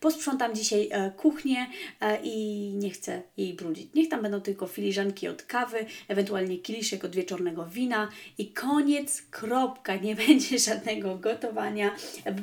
posprzątam 0.00 0.54
dzisiaj 0.54 0.88
e, 0.92 1.10
kuchnię 1.10 1.66
e, 2.00 2.18
i 2.22 2.68
nie 2.74 2.90
chcę 2.90 3.22
jej 3.36 3.54
brudzić. 3.54 3.88
Niech 3.94 4.08
tam 4.08 4.22
będą 4.22 4.40
tylko 4.40 4.66
filiżanki 4.66 5.28
od 5.28 5.42
kawy, 5.42 5.86
ewentualnie 6.08 6.58
kieliszek 6.58 7.04
od 7.04 7.16
wieczornego 7.16 7.66
wina 7.66 8.08
i 8.38 8.52
koniec, 8.52 9.22
kropka. 9.30 9.96
Nie 9.96 10.16
będzie 10.26 10.58
żadnego 10.58 11.16
gotowania. 11.16 11.90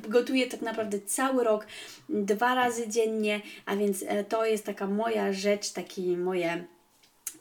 Gotuję 0.07 0.47
tak 0.47 0.61
naprawdę 0.61 0.99
cały 0.99 1.43
rok, 1.43 1.67
dwa 2.09 2.55
razy 2.55 2.87
dziennie, 2.87 3.41
a 3.65 3.75
więc 3.75 3.82
e, 4.07 4.23
to 4.23 4.45
jest 4.45 4.65
taka 4.65 4.87
moja 4.87 5.33
rzecz, 5.33 5.71
taki 5.71 6.17
moje 6.17 6.65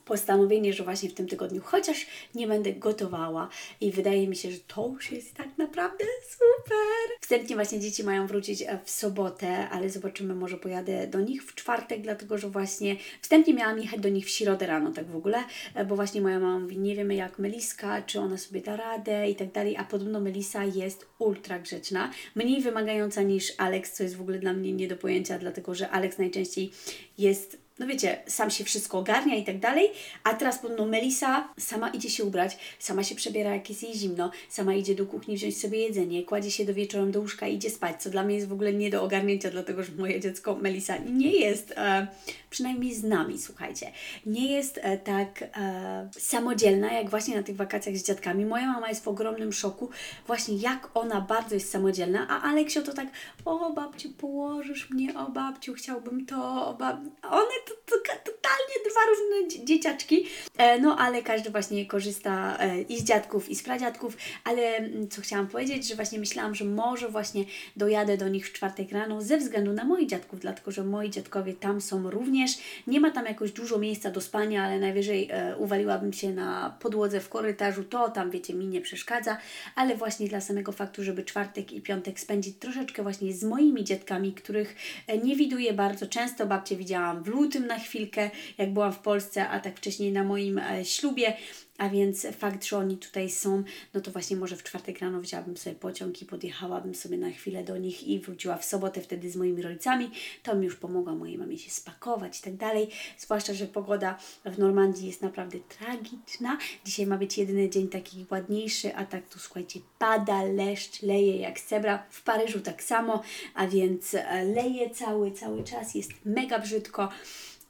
postanowienie, 0.05 0.73
że 0.73 0.83
właśnie 0.83 1.09
w 1.09 1.13
tym 1.13 1.27
tygodniu 1.27 1.61
chociaż 1.65 2.07
nie 2.35 2.47
będę 2.47 2.73
gotowała 2.73 3.49
i 3.81 3.91
wydaje 3.91 4.27
mi 4.27 4.35
się, 4.35 4.51
że 4.51 4.57
to 4.67 4.91
już 4.93 5.11
jest 5.11 5.33
tak 5.33 5.57
naprawdę 5.57 6.05
super. 6.29 7.17
Wstępnie 7.21 7.55
właśnie 7.55 7.79
dzieci 7.79 8.03
mają 8.03 8.27
wrócić 8.27 8.61
e, 8.61 8.79
w 8.83 8.89
sobotę, 8.89 9.69
ale 9.69 9.89
zobaczymy, 9.89 10.35
może 10.35 10.57
pojadę 10.57 11.07
do 11.07 11.19
nich 11.19 11.43
w 11.43 11.55
czwartek, 11.55 12.01
dlatego 12.01 12.37
że 12.37 12.49
właśnie 12.49 12.95
wstępnie 13.21 13.53
miałam 13.53 13.79
jechać 13.79 13.99
do 13.99 14.09
nich 14.09 14.25
w 14.25 14.29
środę 14.29 14.67
rano, 14.67 14.91
tak 14.91 15.05
w 15.05 15.15
ogóle, 15.15 15.43
e, 15.75 15.85
bo 15.85 15.95
właśnie 15.95 16.21
moja 16.21 16.39
mama 16.39 16.59
mówi, 16.59 16.79
nie 16.79 16.95
wiemy 16.95 17.15
jak 17.15 17.39
Meliska, 17.39 18.01
czy 18.01 18.19
ona 18.19 18.37
sobie 18.37 18.61
da 18.61 18.75
radę 18.75 19.29
i 19.29 19.35
tak 19.35 19.51
dalej, 19.51 19.77
a 19.77 19.83
podobno 19.83 20.19
Melisa 20.19 20.63
jest 20.63 21.05
ultra 21.19 21.59
grzeczna, 21.59 22.11
mniej 22.35 22.61
wymagająca 22.61 23.21
niż 23.21 23.53
Alex, 23.57 23.93
co 23.93 24.03
jest 24.03 24.15
w 24.15 24.21
ogóle 24.21 24.39
dla 24.39 24.53
mnie 24.53 24.73
nie 24.73 24.87
do 24.87 24.97
pojęcia, 24.97 25.39
dlatego 25.39 25.75
że 25.75 25.89
Alex 25.89 26.17
najczęściej 26.17 26.71
jest 27.17 27.62
no 27.79 27.87
wiecie, 27.87 28.21
sam 28.27 28.51
się 28.51 28.63
wszystko 28.63 28.99
ogarnia 28.99 29.35
i 29.35 29.43
tak 29.43 29.59
dalej, 29.59 29.91
a 30.23 30.33
teraz 30.33 30.59
podobno 30.59 30.85
Melisa 30.85 31.47
sama 31.59 31.89
idzie 31.89 32.09
się 32.09 32.23
ubrać, 32.23 32.57
sama 32.79 33.03
się 33.03 33.15
przebiera 33.15 33.53
jak 33.53 33.69
jest 33.69 33.83
jej 33.83 33.93
zimno, 33.93 34.31
sama 34.49 34.73
idzie 34.73 34.95
do 34.95 35.05
kuchni 35.05 35.35
wziąć 35.35 35.61
sobie 35.61 35.79
jedzenie, 35.79 36.23
kładzie 36.23 36.51
się 36.51 36.65
do 36.65 36.73
wieczorem 36.73 37.11
do 37.11 37.19
łóżka 37.19 37.47
i 37.47 37.55
idzie 37.55 37.69
spać, 37.69 38.01
co 38.01 38.09
dla 38.09 38.23
mnie 38.23 38.35
jest 38.35 38.47
w 38.47 38.53
ogóle 38.53 38.73
nie 38.73 38.89
do 38.89 39.03
ogarnięcia, 39.03 39.49
dlatego 39.49 39.83
że 39.83 39.91
moje 39.91 40.19
dziecko 40.19 40.55
Melisa 40.55 40.97
nie 40.97 41.31
jest, 41.31 41.73
e, 41.77 42.07
przynajmniej 42.49 42.95
z 42.95 43.03
nami, 43.03 43.39
słuchajcie, 43.39 43.91
nie 44.25 44.51
jest 44.51 44.79
e, 44.83 44.97
tak 44.97 45.43
e, 45.57 46.09
samodzielna 46.17 46.93
jak 46.93 47.09
właśnie 47.09 47.35
na 47.35 47.43
tych 47.43 47.55
wakacjach 47.55 47.97
z 47.97 48.03
dziadkami. 48.03 48.45
Moja 48.45 48.73
mama 48.73 48.89
jest 48.89 49.03
w 49.03 49.07
ogromnym 49.07 49.53
szoku 49.53 49.89
właśnie 50.27 50.57
jak 50.57 50.89
ona 50.93 51.21
bardzo 51.21 51.55
jest 51.55 51.71
samodzielna, 51.71 52.27
a 52.29 52.41
Aleksio 52.41 52.81
to 52.81 52.93
tak, 52.93 53.07
o 53.45 53.73
babciu 53.73 54.09
położysz 54.09 54.89
mnie, 54.89 55.19
o 55.19 55.31
babciu 55.31 55.73
chciałbym 55.73 56.25
to, 56.25 56.67
o 56.67 56.73
bab... 56.73 56.97
one 57.23 57.62
to, 57.65 57.73
to 57.85 58.13
totalnie 58.53 58.75
dwa 58.91 59.01
różne 59.09 59.65
dzieciaczki. 59.65 60.25
E, 60.57 60.79
no 60.79 60.97
ale 60.97 61.23
każdy 61.23 61.49
właśnie 61.49 61.85
korzysta 61.85 62.57
e, 62.59 62.81
i 62.81 62.99
z 62.99 63.03
dziadków, 63.03 63.49
i 63.49 63.55
z 63.55 63.63
pradziadków, 63.63 64.17
ale 64.43 64.61
mm, 64.61 65.07
co 65.09 65.21
chciałam 65.21 65.47
powiedzieć, 65.47 65.87
że 65.87 65.95
właśnie 65.95 66.19
myślałam, 66.19 66.55
że 66.55 66.65
może 66.65 67.09
właśnie 67.09 67.45
dojadę 67.75 68.17
do 68.17 68.29
nich 68.29 68.49
w 68.49 68.53
czwartek 68.53 68.91
rano 68.91 69.21
ze 69.21 69.37
względu 69.37 69.73
na 69.73 69.83
moich 69.83 70.09
dziadków, 70.09 70.39
dlatego 70.39 70.71
że 70.71 70.83
moi 70.83 71.09
dziadkowie 71.09 71.53
tam 71.53 71.81
są 71.81 72.09
również. 72.09 72.51
Nie 72.87 72.99
ma 72.99 73.11
tam 73.11 73.25
jakoś 73.25 73.51
dużo 73.51 73.77
miejsca 73.77 74.11
do 74.11 74.21
spania, 74.21 74.63
ale 74.63 74.79
najwyżej 74.79 75.29
e, 75.31 75.57
uwaliłabym 75.57 76.13
się 76.13 76.33
na 76.33 76.77
podłodze 76.79 77.19
w 77.19 77.29
korytarzu, 77.29 77.83
to 77.83 78.09
tam 78.09 78.31
wiecie 78.31 78.53
mi 78.53 78.67
nie 78.67 78.81
przeszkadza, 78.81 79.37
ale 79.75 79.95
właśnie 79.95 80.27
dla 80.27 80.41
samego 80.41 80.71
faktu, 80.71 81.03
żeby 81.03 81.23
czwartek 81.23 81.71
i 81.71 81.81
piątek 81.81 82.19
spędzić 82.19 82.57
troszeczkę 82.57 83.03
właśnie 83.03 83.33
z 83.33 83.43
moimi 83.43 83.83
dziadkami, 83.83 84.33
których 84.33 84.75
nie 85.23 85.35
widuję 85.35 85.73
bardzo 85.73 86.07
często. 86.07 86.45
Babcie 86.45 86.75
widziałam 86.75 87.23
w 87.23 87.27
lutym 87.27 87.52
na 87.59 87.79
chwilkę, 87.79 88.29
jak 88.57 88.73
byłam 88.73 88.93
w 88.93 88.99
Polsce, 88.99 89.49
a 89.49 89.59
tak 89.59 89.77
wcześniej 89.77 90.11
na 90.11 90.23
moim 90.23 90.57
e, 90.57 90.85
ślubie. 90.85 91.33
A 91.77 91.89
więc 91.89 92.27
fakt, 92.37 92.65
że 92.65 92.77
oni 92.77 92.97
tutaj 92.97 93.29
są, 93.29 93.63
no 93.93 94.01
to 94.01 94.11
właśnie 94.11 94.37
może 94.37 94.55
w 94.55 94.63
czwartek 94.63 94.99
rano 94.99 95.21
wzięłabym 95.21 95.57
sobie 95.57 95.75
pociąg 95.75 96.21
i 96.21 96.25
podjechałabym 96.25 96.95
sobie 96.95 97.17
na 97.17 97.29
chwilę 97.29 97.63
do 97.63 97.77
nich 97.77 98.07
i 98.07 98.19
wróciła 98.19 98.57
w 98.57 98.65
sobotę 98.65 99.01
wtedy 99.01 99.31
z 99.31 99.35
moimi 99.35 99.61
rodzicami. 99.61 100.11
To 100.43 100.55
mi 100.55 100.65
już 100.65 100.75
pomogła 100.75 101.15
mojej 101.15 101.37
mamie 101.37 101.57
się 101.57 101.71
spakować 101.71 102.39
i 102.39 102.41
tak 102.41 102.55
dalej. 102.55 102.89
Zwłaszcza, 103.17 103.53
że 103.53 103.67
pogoda 103.67 104.17
w 104.45 104.57
Normandii 104.59 105.07
jest 105.07 105.21
naprawdę 105.21 105.59
tragiczna. 105.59 106.57
Dzisiaj 106.85 107.07
ma 107.07 107.17
być 107.17 107.37
jedyny 107.37 107.69
dzień 107.69 107.87
taki 107.87 108.25
ładniejszy, 108.31 108.95
a 108.95 109.05
tak 109.05 109.29
tu 109.29 109.39
słuchajcie, 109.39 109.79
pada, 109.99 110.43
leszcz, 110.43 111.01
leje 111.01 111.37
jak 111.37 111.59
cebra. 111.59 112.05
W 112.09 112.23
Paryżu 112.23 112.59
tak 112.59 112.83
samo, 112.83 113.23
a 113.53 113.67
więc 113.67 114.13
e, 114.13 114.45
leje 114.45 114.89
cały, 114.89 115.31
cały 115.31 115.63
czas, 115.63 115.95
jest 115.95 116.11
mega 116.25 116.59
brzydko. 116.59 117.09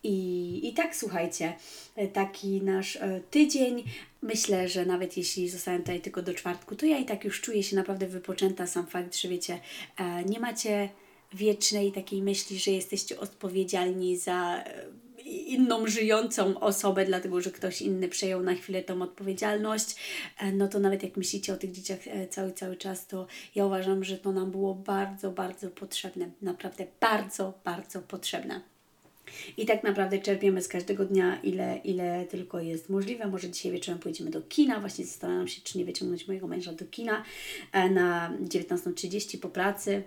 I, 0.03 0.67
I 0.67 0.73
tak 0.73 0.95
słuchajcie, 0.95 1.53
e, 1.95 2.07
taki 2.07 2.61
nasz 2.61 2.95
e, 2.95 3.21
tydzień. 3.31 3.83
Myślę, 4.21 4.67
że 4.67 4.85
nawet 4.85 5.17
jeśli 5.17 5.49
zostałem 5.49 5.81
tutaj 5.81 6.01
tylko 6.01 6.21
do 6.21 6.33
czwartku, 6.33 6.75
to 6.75 6.85
ja 6.85 6.97
i 6.97 7.05
tak 7.05 7.23
już 7.23 7.41
czuję 7.41 7.63
się 7.63 7.75
naprawdę 7.75 8.07
wypoczęta. 8.07 8.67
Sam 8.67 8.87
fakt, 8.87 9.17
że 9.17 9.27
wiecie, 9.27 9.59
e, 9.97 10.23
nie 10.23 10.39
macie 10.39 10.89
wiecznej 11.33 11.91
takiej 11.91 12.21
myśli, 12.21 12.59
że 12.59 12.71
jesteście 12.71 13.19
odpowiedzialni 13.19 14.17
za 14.17 14.63
inną 15.25 15.87
żyjącą 15.87 16.59
osobę, 16.59 17.05
dlatego 17.05 17.41
że 17.41 17.51
ktoś 17.51 17.81
inny 17.81 18.09
przejął 18.09 18.43
na 18.43 18.53
chwilę 18.55 18.83
tą 18.83 19.01
odpowiedzialność, 19.01 19.95
no 20.53 20.67
to 20.67 20.79
nawet 20.79 21.03
jak 21.03 21.17
myślicie 21.17 21.53
o 21.53 21.57
tych 21.57 21.71
dzieciach 21.71 21.99
cały, 22.29 22.51
cały 22.51 22.75
czas, 22.75 23.07
to 23.07 23.27
ja 23.55 23.65
uważam, 23.65 24.03
że 24.03 24.17
to 24.17 24.31
nam 24.31 24.51
było 24.51 24.75
bardzo, 24.75 25.31
bardzo 25.31 25.69
potrzebne. 25.69 26.29
Naprawdę 26.41 26.87
bardzo, 26.99 27.53
bardzo 27.63 28.01
potrzebne. 28.01 28.72
I 29.57 29.65
tak 29.65 29.83
naprawdę 29.83 30.19
czerpiemy 30.19 30.61
z 30.61 30.67
każdego 30.67 31.05
dnia, 31.05 31.39
ile, 31.43 31.77
ile 31.83 32.25
tylko 32.25 32.59
jest 32.59 32.89
możliwe. 32.89 33.27
Może 33.27 33.49
dzisiaj 33.49 33.71
wieczorem 33.71 33.99
pojedziemy 33.99 34.31
do 34.31 34.41
kina. 34.41 34.79
Właśnie 34.79 35.05
zastanawiam 35.05 35.47
się, 35.47 35.61
czy 35.61 35.77
nie 35.77 35.85
wyciągnąć 35.85 36.27
mojego 36.27 36.47
męża 36.47 36.73
do 36.73 36.85
kina 36.85 37.23
e, 37.71 37.89
na 37.89 38.37
19.30 38.41 39.39
po 39.39 39.49
pracy. 39.49 40.03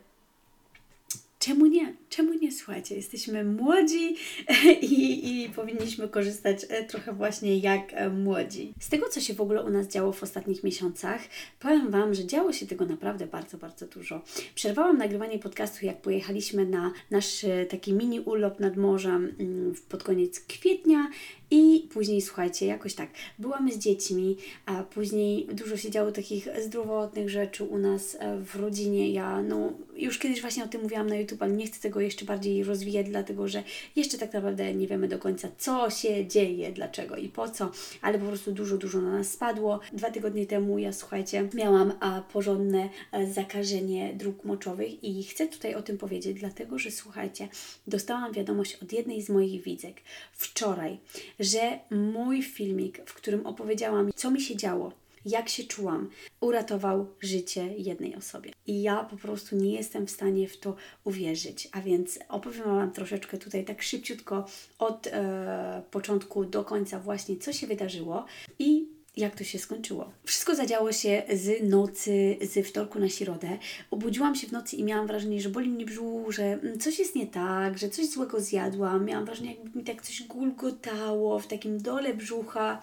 Czemu 1.46 1.66
nie? 1.66 1.94
Czemu 2.08 2.34
nie? 2.34 2.52
Słuchajcie, 2.52 2.94
jesteśmy 2.94 3.44
młodzi 3.44 4.16
i, 4.82 5.44
i 5.44 5.48
powinniśmy 5.48 6.08
korzystać 6.08 6.66
e, 6.68 6.84
trochę 6.84 7.12
właśnie 7.12 7.58
jak 7.58 7.92
e, 7.92 8.10
młodzi. 8.10 8.74
Z 8.80 8.88
tego, 8.88 9.08
co 9.08 9.20
się 9.20 9.34
w 9.34 9.40
ogóle 9.40 9.64
u 9.64 9.70
nas 9.70 9.86
działo 9.86 10.12
w 10.12 10.22
ostatnich 10.22 10.64
miesiącach, 10.64 11.20
powiem 11.60 11.90
Wam, 11.90 12.14
że 12.14 12.26
działo 12.26 12.52
się 12.52 12.66
tego 12.66 12.86
naprawdę 12.86 13.26
bardzo, 13.26 13.58
bardzo 13.58 13.86
dużo. 13.86 14.22
Przerwałam 14.54 14.98
nagrywanie 14.98 15.38
podcastu, 15.38 15.86
jak 15.86 16.02
pojechaliśmy 16.02 16.66
na 16.66 16.92
nasz 17.10 17.44
e, 17.44 17.66
taki 17.66 17.92
mini 17.92 18.20
urlop 18.20 18.60
nad 18.60 18.76
morzem 18.76 19.34
mm, 19.38 19.74
pod 19.88 20.02
koniec 20.02 20.40
kwietnia 20.40 21.10
i 21.50 21.88
później, 21.92 22.22
słuchajcie, 22.22 22.66
jakoś 22.66 22.94
tak, 22.94 23.10
byłam 23.38 23.72
z 23.72 23.78
dziećmi, 23.78 24.36
a 24.66 24.82
później 24.82 25.46
dużo 25.52 25.76
się 25.76 25.90
działo 25.90 26.12
takich 26.12 26.48
zdrowotnych 26.64 27.30
rzeczy 27.30 27.64
u 27.64 27.78
nas 27.78 28.16
w 28.44 28.56
rodzinie. 28.56 29.10
Ja, 29.10 29.42
no, 29.42 29.72
już 29.96 30.18
kiedyś 30.18 30.40
właśnie 30.40 30.64
o 30.64 30.68
tym 30.68 30.82
mówiłam 30.82 31.06
na 31.06 31.16
YouTube, 31.16 31.42
ale 31.42 31.52
nie 31.52 31.66
chcę 31.66 31.80
tego 31.80 32.00
jeszcze 32.00 32.24
bardziej 32.24 32.64
rozwijać, 32.64 33.06
dlatego 33.08 33.48
że 33.48 33.62
jeszcze 33.96 34.18
tak 34.18 34.32
naprawdę 34.32 34.74
nie 34.74 34.86
wiemy 34.86 35.08
do 35.08 35.18
końca, 35.18 35.48
co 35.58 35.90
się 35.90 36.26
dzieje, 36.26 36.72
dlaczego 36.72 37.16
i 37.16 37.28
po 37.28 37.48
co, 37.48 37.70
ale 38.02 38.18
po 38.18 38.26
prostu 38.26 38.52
dużo, 38.52 38.78
dużo 38.78 39.00
na 39.00 39.10
nas 39.10 39.32
spadło. 39.32 39.80
Dwa 39.92 40.10
tygodnie 40.10 40.46
temu 40.46 40.78
ja, 40.78 40.92
słuchajcie, 40.92 41.48
miałam 41.54 41.92
a, 42.00 42.22
porządne 42.32 42.88
e, 43.12 43.26
zakażenie 43.26 44.14
dróg 44.14 44.44
moczowych 44.44 45.04
i 45.04 45.24
chcę 45.24 45.46
tutaj 45.46 45.74
o 45.74 45.82
tym 45.82 45.98
powiedzieć, 45.98 46.40
dlatego 46.40 46.78
że 46.78 46.90
słuchajcie, 46.90 47.48
dostałam 47.86 48.32
wiadomość 48.32 48.74
od 48.82 48.92
jednej 48.92 49.22
z 49.22 49.28
moich 49.28 49.62
widzek 49.62 49.96
wczoraj, 50.32 50.98
że 51.38 51.78
mój 51.90 52.42
filmik, 52.42 53.00
w 53.06 53.14
którym 53.14 53.46
opowiedziałam, 53.46 54.10
co 54.16 54.30
mi 54.30 54.40
się 54.40 54.56
działo, 54.56 54.92
jak 55.26 55.48
się 55.48 55.64
czułam, 55.64 56.10
uratował 56.40 57.06
życie 57.20 57.74
jednej 57.78 58.14
osobie. 58.14 58.52
I 58.66 58.82
ja 58.82 59.04
po 59.04 59.16
prostu 59.16 59.56
nie 59.56 59.72
jestem 59.72 60.06
w 60.06 60.10
stanie 60.10 60.48
w 60.48 60.58
to 60.58 60.76
uwierzyć. 61.04 61.68
A 61.72 61.80
więc 61.80 62.18
opowiem 62.28 62.64
Wam 62.64 62.92
troszeczkę 62.92 63.38
tutaj 63.38 63.64
tak 63.64 63.82
szybciutko 63.82 64.46
od 64.78 65.06
e, 65.06 65.82
początku 65.90 66.44
do 66.44 66.64
końca 66.64 67.00
właśnie, 67.00 67.36
co 67.36 67.52
się 67.52 67.66
wydarzyło 67.66 68.24
i 68.58 68.85
jak 69.16 69.36
to 69.36 69.44
się 69.44 69.58
skończyło. 69.58 70.10
Wszystko 70.24 70.54
zadziało 70.54 70.92
się 70.92 71.22
z 71.32 71.70
nocy, 71.70 72.36
z 72.40 72.66
wtorku 72.66 72.98
na 72.98 73.08
środę. 73.08 73.58
Obudziłam 73.90 74.34
się 74.34 74.46
w 74.46 74.52
nocy 74.52 74.76
i 74.76 74.84
miałam 74.84 75.06
wrażenie, 75.06 75.40
że 75.40 75.48
boli 75.48 75.68
mnie 75.68 75.84
brzuch, 75.84 76.32
że 76.32 76.44
mm, 76.44 76.78
coś 76.78 76.98
jest 76.98 77.14
nie 77.14 77.26
tak, 77.26 77.78
że 77.78 77.88
coś 77.88 78.06
złego 78.06 78.40
zjadłam. 78.40 79.04
Miałam 79.04 79.24
wrażenie, 79.24 79.54
jakby 79.54 79.78
mi 79.78 79.84
tak 79.84 80.02
coś 80.02 80.22
gulgotało 80.22 81.38
w 81.38 81.46
takim 81.46 81.82
dole 81.82 82.14
brzucha. 82.14 82.82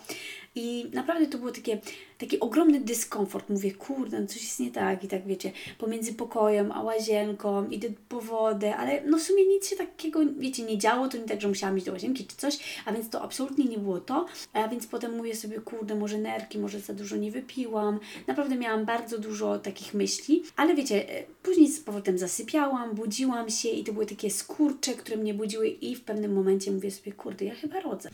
I 0.56 0.90
naprawdę 0.94 1.28
to 1.28 1.38
było 1.38 1.52
takie, 1.52 1.82
taki 2.18 2.40
ogromny 2.40 2.80
dyskomfort. 2.80 3.50
Mówię, 3.50 3.72
kurde, 3.72 4.20
no 4.20 4.28
coś 4.28 4.44
jest 4.44 4.60
nie 4.60 4.72
tak 4.72 5.04
i 5.04 5.08
tak 5.08 5.26
wiecie, 5.28 5.52
pomiędzy 5.78 6.14
pokojem 6.14 6.72
a 6.72 6.82
łazienką, 6.82 7.70
idę 7.70 7.88
po 8.10 8.22
wodę, 8.22 8.76
ale 8.76 9.02
no 9.06 9.18
w 9.18 9.22
sumie 9.22 9.46
nic 9.46 9.70
się 9.70 9.76
takiego, 9.76 10.20
wiecie, 10.38 10.64
nie 10.64 10.78
działo, 10.78 11.08
to 11.08 11.18
nie 11.18 11.24
tak, 11.24 11.42
że 11.42 11.48
musiałam 11.48 11.78
iść 11.78 11.86
do 11.86 11.92
łazienki 11.92 12.26
czy 12.26 12.36
coś, 12.36 12.60
a 12.86 12.94
więc 12.94 13.10
to 13.10 13.22
absolutnie 13.22 13.66
nie 13.66 13.78
było 13.78 14.00
to, 14.00 14.26
a 14.54 14.68
więc 14.68 14.88
potem 14.88 15.18
mówię 15.18 15.36
sobie, 15.36 15.62
kurde, 15.62 15.96
może 15.96 16.18
nerki, 16.18 16.60
może 16.60 16.80
za 16.80 16.94
dużo 16.94 17.16
nie 17.16 17.32
wypiłam. 17.32 18.00
Naprawdę 18.28 18.56
miałam 18.56 18.86
bardzo 18.86 19.18
dużo 19.18 19.60
takich 19.60 19.94
myśli, 19.94 20.44
ale 20.56 20.76
wiecie, 20.76 21.10
e, 21.10 21.24
później 21.44 21.68
z 21.68 21.80
powrotem 21.80 22.18
zasypiałam, 22.18 22.96
budziłam 22.96 23.50
się 23.50 23.70
i 23.70 23.84
to 23.84 23.94
były 23.94 24.06
takie 24.06 24.30
skurcze, 24.30 24.94
które 24.94 25.18
mnie 25.18 25.34
budziły 25.34 25.68
i 25.68 25.96
w 25.96 26.02
pewnym 26.02 26.34
momencie 26.34 26.72
mówię 26.72 26.92
sobie, 26.92 27.12
kurde, 27.12 27.46
ja 27.46 27.56
chyba 27.56 27.80
rodzę. 27.80 28.10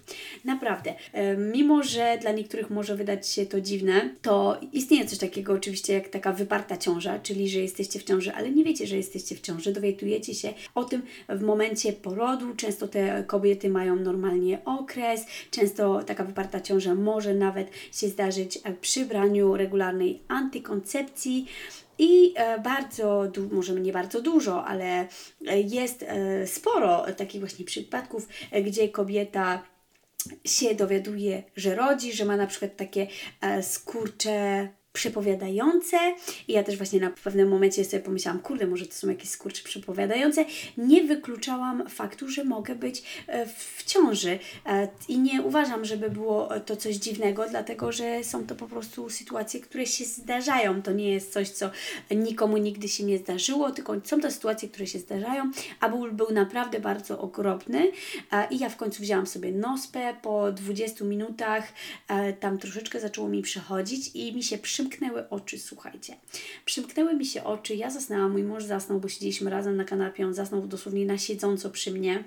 Naprawdę, 0.46 0.96
e, 1.14 1.38
mimo 1.38 1.84
że 1.84 2.18
dla 2.22 2.30
dla 2.30 2.38
niektórych 2.38 2.70
może 2.70 2.96
wydać 2.96 3.30
się 3.30 3.46
to 3.46 3.62
dziwne, 3.62 3.89
to 4.22 4.60
istnieje 4.74 5.06
coś 5.06 5.18
takiego 5.18 5.54
oczywiście 5.54 5.94
jak 5.94 6.10
taka 6.10 6.34
wyparta 6.34 6.78
ciąża, 6.78 7.20
czyli 7.20 7.50
że 7.50 7.60
jesteście 7.60 8.00
w 8.00 8.04
ciąży, 8.04 8.34
ale 8.34 8.52
nie 8.52 8.64
wiecie, 8.64 8.88
że 8.88 8.98
jesteście 8.98 9.36
w 9.36 9.42
ciąży. 9.42 9.72
Dowiadujecie 9.72 10.36
się 10.36 10.54
o 10.76 10.84
tym 10.84 11.02
w 11.30 11.42
momencie 11.42 11.94
porodu. 11.94 12.56
Często 12.56 12.88
te 12.88 13.24
kobiety 13.28 13.70
mają 13.70 13.96
normalnie 13.96 14.66
okres, 14.66 15.26
często 15.52 16.04
taka 16.04 16.24
wyparta 16.24 16.62
ciąża 16.62 16.96
może 16.96 17.34
nawet 17.34 17.72
się 17.92 18.08
zdarzyć 18.08 18.60
przy 18.82 19.06
braniu 19.06 19.58
regularnej 19.58 20.20
antykoncepcji. 20.28 21.46
I 22.02 22.34
e, 22.36 22.60
bardzo, 22.60 23.32
może 23.52 23.74
nie 23.74 23.94
bardzo 23.94 24.22
dużo, 24.22 24.66
ale 24.66 25.08
jest 25.66 26.04
e, 26.04 26.48
sporo 26.48 27.06
takich 27.18 27.42
właśnie 27.42 27.66
przypadków, 27.66 28.28
gdzie 28.66 28.90
kobieta 28.90 29.64
się 30.46 30.76
dowiaduje, 30.76 31.44
że 31.56 31.76
rodzi, 31.76 32.14
że 32.14 32.26
ma 32.26 32.38
na 32.38 32.48
przykład 32.48 32.78
takie 32.78 33.08
e, 33.42 33.64
skurcze 33.64 34.70
przepowiadające 34.94 35.98
i 36.48 36.54
ja 36.54 36.64
też 36.64 36.78
właśnie 36.78 37.00
na 37.00 37.10
pewnym 37.10 37.50
momencie 37.50 37.86
sobie 37.86 38.04
pomyślałam, 38.04 38.42
kurde, 38.42 38.68
może 38.68 38.86
to 38.86 38.94
są 38.94 39.10
jakieś 39.10 39.30
skurcze 39.30 39.64
przepowiadające. 39.64 40.46
Nie 40.78 41.04
wykluczałam 41.04 41.90
faktu, 41.90 42.30
że 42.30 42.44
mogę 42.44 42.76
być 42.76 43.04
e, 43.28 43.46
w 43.46 43.84
ciąży. 43.86 44.40
E, 44.66 44.88
i 45.08 45.20
nie 45.20 45.42
uważam, 45.42 45.86
żeby 45.86 46.10
było 46.10 46.50
to 46.66 46.76
coś 46.76 46.96
dziwnego, 46.96 47.46
dlatego 47.50 47.92
że 47.92 48.24
są 48.24 48.46
to 48.46 48.56
po 48.56 48.68
prostu 48.68 49.10
sytuacje, 49.10 49.60
które 49.60 49.86
się 49.86 50.06
zdarzają. 50.06 50.82
To 50.82 50.92
nie 50.92 51.12
jest 51.12 51.34
coś, 51.34 51.50
co 51.50 51.72
nikomu 52.12 52.58
nigdy 52.58 52.88
się 52.88 53.04
nie 53.04 53.18
zdarzyło, 53.18 53.72
tylko 53.72 53.94
są 54.04 54.22
to 54.22 54.32
sytuacje, 54.32 54.70
które 54.70 54.88
się 54.88 55.00
zdarzają, 55.00 55.52
a 55.80 55.90
ból 55.90 56.12
był 56.12 56.32
naprawdę 56.32 56.80
bardzo 56.80 57.22
okropny. 57.22 57.92
E, 58.32 58.48
i 58.52 58.60
ja 58.60 58.70
w 58.70 58.78
końcu 58.78 59.02
wzięłam 59.02 59.28
sobie 59.28 59.52
nospę. 59.52 60.16
Po 60.22 60.52
20 60.52 61.06
minutach, 61.06 61.74
tam 62.40 62.58
troszeczkę 62.58 63.00
zaczęło 63.00 63.30
mi 63.30 63.42
przechodzić 63.42 64.12
i 64.14 64.34
mi 64.34 64.44
się 64.44 64.58
przymknęło 64.58 64.79
przymknęły 64.80 65.30
oczy, 65.30 65.60
słuchajcie. 65.60 66.16
Przymknęły 66.66 67.14
mi 67.14 67.26
się 67.26 67.44
oczy, 67.44 67.76
ja 67.76 67.90
zasnęłam, 67.90 68.32
mój 68.32 68.44
mąż 68.44 68.64
zasnął, 68.64 69.00
bo 69.00 69.10
siedzieliśmy 69.10 69.50
razem 69.50 69.78
na 69.78 69.84
kanapie, 69.84 70.26
on 70.26 70.34
zasnął 70.34 70.68
dosłownie 70.68 71.06
na 71.06 71.18
siedząco 71.18 71.70
przy 71.70 71.92
mnie. 71.92 72.24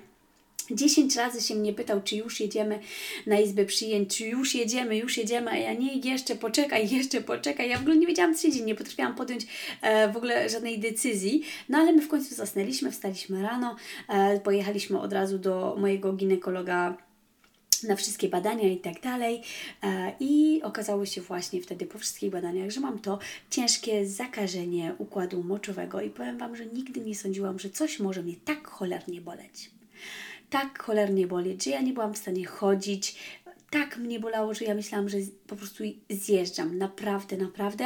Dziesięć 0.71 1.15
razy 1.15 1.41
się 1.41 1.55
mnie 1.55 1.73
pytał, 1.73 2.01
czy 2.03 2.15
już 2.15 2.39
jedziemy 2.39 2.79
na 3.25 3.39
izbę 3.39 3.65
przyjęć, 3.65 4.17
czy 4.17 4.25
już 4.25 4.55
jedziemy, 4.55 4.97
już 4.97 5.17
jedziemy, 5.17 5.51
a 5.51 5.57
ja 5.57 5.73
nie, 5.73 5.97
jeszcze 5.97 6.35
poczekaj, 6.35 6.89
jeszcze 6.97 7.21
poczekaj. 7.21 7.69
Ja 7.69 7.77
w 7.77 7.81
ogóle 7.81 7.97
nie 7.97 8.07
wiedziałam, 8.07 8.35
co 8.35 8.41
się 8.41 8.51
dzieje, 8.51 8.65
nie 8.65 8.75
potrafiłam 8.75 9.15
podjąć 9.15 9.47
e, 9.81 10.11
w 10.11 10.17
ogóle 10.17 10.49
żadnej 10.49 10.79
decyzji. 10.79 11.43
No 11.69 11.77
ale 11.77 11.93
my 11.93 12.01
w 12.01 12.07
końcu 12.07 12.35
zasnęliśmy, 12.35 12.91
wstaliśmy 12.91 13.41
rano, 13.41 13.75
e, 14.09 14.39
pojechaliśmy 14.39 14.99
od 14.99 15.13
razu 15.13 15.37
do 15.37 15.75
mojego 15.79 16.13
ginekologa 16.13 16.97
na 17.83 17.95
wszystkie 17.95 18.29
badania 18.29 18.69
i 18.69 18.77
tak 18.77 19.01
dalej. 19.01 19.41
E, 19.83 20.13
I 20.19 20.61
okazało 20.63 21.05
się 21.05 21.21
właśnie 21.21 21.61
wtedy 21.61 21.85
po 21.85 21.99
wszystkich 21.99 22.31
badaniach, 22.31 22.69
że 22.69 22.79
mam 22.79 22.99
to 22.99 23.19
ciężkie 23.49 24.07
zakażenie 24.07 24.95
układu 24.97 25.43
moczowego 25.43 26.01
i 26.01 26.09
powiem 26.09 26.37
Wam, 26.37 26.55
że 26.55 26.65
nigdy 26.65 27.01
nie 27.01 27.15
sądziłam, 27.15 27.59
że 27.59 27.69
coś 27.69 27.99
może 27.99 28.23
mnie 28.23 28.35
tak 28.45 28.67
cholernie 28.67 29.21
boleć. 29.21 29.71
Tak 30.49 30.83
cholernie 30.83 31.27
boleć, 31.27 31.63
że 31.63 31.71
ja 31.71 31.81
nie 31.81 31.93
byłam 31.93 32.13
w 32.13 32.17
stanie 32.17 32.45
chodzić, 32.45 33.15
tak 33.73 33.97
mnie 33.97 34.19
bolało, 34.19 34.53
że 34.53 34.65
ja 34.65 34.75
myślałam, 34.75 35.09
że 35.09 35.17
po 35.47 35.55
prostu 35.55 35.83
zjeżdżam. 36.09 36.77
Naprawdę, 36.77 37.37
naprawdę. 37.37 37.85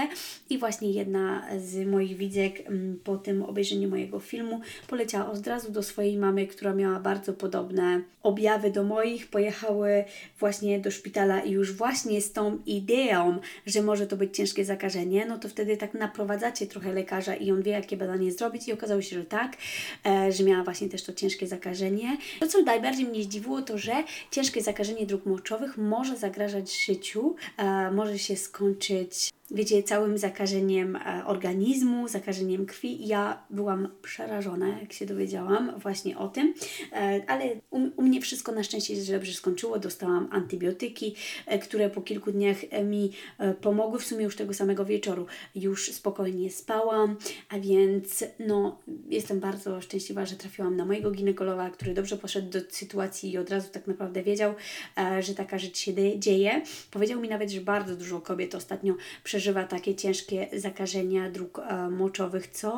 I 0.49 0.57
właśnie 0.57 0.91
jedna 0.91 1.47
z 1.59 1.87
moich 1.87 2.17
widzek 2.17 2.59
mm, 2.65 2.99
po 3.03 3.17
tym 3.17 3.43
obejrzeniu 3.43 3.89
mojego 3.89 4.19
filmu 4.19 4.61
poleciała 4.87 5.31
od 5.31 5.47
razu 5.47 5.71
do 5.71 5.83
swojej 5.83 6.17
mamy, 6.17 6.47
która 6.47 6.73
miała 6.73 6.99
bardzo 6.99 7.33
podobne 7.33 8.01
objawy 8.23 8.71
do 8.71 8.83
moich. 8.83 9.27
Pojechały 9.27 10.03
właśnie 10.39 10.79
do 10.79 10.91
szpitala 10.91 11.39
i 11.39 11.51
już 11.51 11.73
właśnie 11.73 12.21
z 12.21 12.31
tą 12.31 12.59
ideą, 12.65 13.39
że 13.65 13.81
może 13.81 14.07
to 14.07 14.17
być 14.17 14.37
ciężkie 14.37 14.65
zakażenie, 14.65 15.25
no 15.25 15.37
to 15.37 15.49
wtedy 15.49 15.77
tak 15.77 15.93
naprowadzacie 15.93 16.67
trochę 16.67 16.93
lekarza 16.93 17.35
i 17.35 17.51
on 17.51 17.61
wie, 17.61 17.71
jakie 17.71 17.97
badanie 17.97 18.31
zrobić 18.31 18.67
i 18.67 18.73
okazało 18.73 19.01
się, 19.01 19.15
że 19.15 19.25
tak, 19.25 19.57
e, 20.05 20.31
że 20.31 20.43
miała 20.43 20.63
właśnie 20.63 20.89
też 20.89 21.03
to 21.03 21.13
ciężkie 21.13 21.47
zakażenie. 21.47 22.17
To, 22.39 22.47
co 22.47 22.61
najbardziej 22.61 23.05
mnie 23.05 23.23
zdziwiło, 23.23 23.61
to, 23.61 23.77
że 23.77 23.93
ciężkie 24.31 24.61
zakażenie 24.61 25.05
dróg 25.05 25.25
moczowych 25.25 25.76
może 25.77 26.17
zagrażać 26.17 26.85
życiu, 26.85 27.35
e, 27.57 27.91
może 27.91 28.19
się 28.19 28.35
skończyć 28.35 29.29
wiecie, 29.51 29.83
całym 29.83 30.17
zakażeniem 30.17 30.95
e, 30.95 31.23
organizmu, 31.25 32.07
zakażeniem 32.07 32.65
krwi. 32.65 33.07
Ja 33.07 33.43
byłam 33.49 33.87
przerażona, 34.01 34.79
jak 34.79 34.93
się 34.93 35.05
dowiedziałam 35.05 35.79
właśnie 35.79 36.17
o 36.17 36.27
tym, 36.27 36.53
e, 36.91 37.21
ale 37.27 37.45
u, 37.69 37.79
u 37.95 38.01
mnie 38.01 38.21
wszystko 38.21 38.51
na 38.51 38.63
szczęście 38.63 39.13
dobrze 39.13 39.33
skończyło. 39.33 39.79
Dostałam 39.79 40.27
antybiotyki, 40.31 41.15
e, 41.45 41.59
które 41.59 41.89
po 41.89 42.01
kilku 42.01 42.31
dniach 42.31 42.57
mi 42.83 43.11
pomogły. 43.61 43.99
W 43.99 44.05
sumie 44.05 44.23
już 44.23 44.35
tego 44.35 44.53
samego 44.53 44.85
wieczoru 44.85 45.25
już 45.55 45.91
spokojnie 45.91 46.51
spałam, 46.51 47.17
a 47.49 47.59
więc 47.59 48.23
no, 48.39 48.79
jestem 49.09 49.39
bardzo 49.39 49.81
szczęśliwa, 49.81 50.25
że 50.25 50.35
trafiłam 50.35 50.75
na 50.75 50.85
mojego 50.85 51.11
ginekologa, 51.11 51.69
który 51.69 51.93
dobrze 51.93 52.17
poszedł 52.17 52.49
do 52.49 52.59
sytuacji 52.69 53.31
i 53.31 53.37
od 53.37 53.49
razu 53.49 53.69
tak 53.71 53.87
naprawdę 53.87 54.23
wiedział, 54.23 54.53
że 55.19 55.35
taka 55.35 55.59
rzecz 55.59 55.77
się 55.77 56.19
dzieje. 56.19 56.61
Powiedział 56.91 57.21
mi 57.21 57.29
nawet, 57.29 57.51
że 57.51 57.61
bardzo 57.61 57.95
dużo 57.95 58.21
kobiet 58.21 58.55
ostatnio 58.55 58.95
przeżyło 59.23 59.36
przeżywa 59.37 59.63
takie 59.63 59.95
ciężkie 59.95 60.47
zakażenia 60.53 61.31
dróg 61.31 61.59
e, 61.59 61.89
moczowych, 61.89 62.47
co 62.47 62.71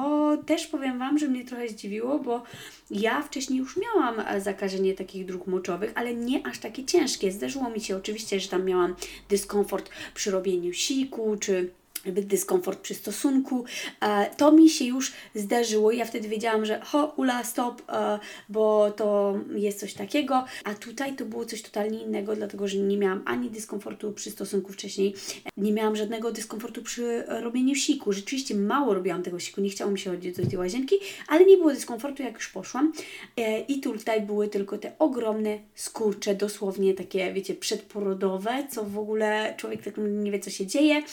też 0.45 0.67
powiem 0.67 0.99
Wam, 0.99 1.19
że 1.19 1.27
mnie 1.27 1.45
trochę 1.45 1.69
zdziwiło, 1.69 2.19
bo 2.19 2.43
ja 2.91 3.21
wcześniej 3.21 3.59
już 3.59 3.77
miałam 3.77 4.19
e, 4.19 4.41
zakażenie 4.41 4.93
takich 4.93 5.25
dróg 5.25 5.47
moczowych, 5.47 5.91
ale 5.95 6.13
nie 6.13 6.47
aż 6.47 6.59
takie 6.59 6.85
ciężkie. 6.85 7.31
Zdarzyło 7.31 7.69
mi 7.69 7.81
się 7.81 7.97
oczywiście, 7.97 8.39
że 8.39 8.49
tam 8.49 8.65
miałam 8.65 8.95
dyskomfort 9.29 9.89
przy 10.13 10.31
robieniu 10.31 10.73
siku, 10.73 11.37
czy 11.39 11.71
jakby 12.05 12.21
dyskomfort 12.21 12.79
przy 12.79 12.93
stosunku. 12.93 13.65
E, 14.01 14.29
to 14.37 14.51
mi 14.51 14.69
się 14.69 14.85
już 14.85 15.11
zdarzyło. 15.35 15.91
Ja 15.91 16.05
wtedy 16.05 16.27
wiedziałam, 16.27 16.65
że 16.65 16.79
ho, 16.79 17.13
ula, 17.17 17.43
stop, 17.43 17.81
e, 17.89 18.19
bo 18.49 18.91
to 18.91 19.37
jest 19.55 19.79
coś 19.79 19.93
takiego. 19.93 20.45
A 20.63 20.73
tutaj 20.73 21.15
to 21.15 21.25
było 21.25 21.45
coś 21.45 21.61
totalnie 21.61 22.03
innego, 22.03 22.35
dlatego 22.35 22.67
że 22.67 22.77
nie 22.77 22.97
miałam 22.97 23.23
ani 23.25 23.49
dyskomfortu 23.49 24.13
przy 24.13 24.31
stosunku 24.31 24.73
wcześniej, 24.73 25.15
nie 25.57 25.73
miałam 25.73 25.95
żadnego 25.95 26.31
dyskomfortu 26.31 26.83
przy 26.83 27.23
robieniu 27.27 27.75
siku. 27.75 28.13
Rzeczywiście 28.13 28.55
mało 28.55 28.93
robiłam 28.93 29.23
tego 29.23 29.39
siku, 29.39 29.61
nie 29.61 29.69
chciało 29.69 29.91
mi 29.91 29.99
się 29.99 30.09
chodzić 30.09 30.37
do 30.37 30.49
tej 30.49 30.59
łazienki, 30.59 30.95
ale 31.27 31.45
nie 31.45 31.57
było 31.57 31.69
dyskomfortu, 31.69 32.23
jak 32.23 32.33
już 32.35 32.49
poszłam. 32.49 32.93
E, 33.37 33.59
I 33.59 33.79
tutaj 33.79 34.21
były 34.21 34.47
tylko 34.47 34.77
te 34.77 34.91
ogromne 34.99 35.59
skurcze, 35.75 36.35
dosłownie 36.35 36.93
takie, 36.93 37.33
wiecie, 37.33 37.55
przedporodowe, 37.55 38.67
co 38.71 38.83
w 38.83 38.97
ogóle 38.97 39.53
człowiek 39.57 39.83
tak 39.83 39.93
nie 39.97 40.31
wie, 40.31 40.39
co 40.39 40.49
się 40.49 40.65
dzieje. 40.65 41.03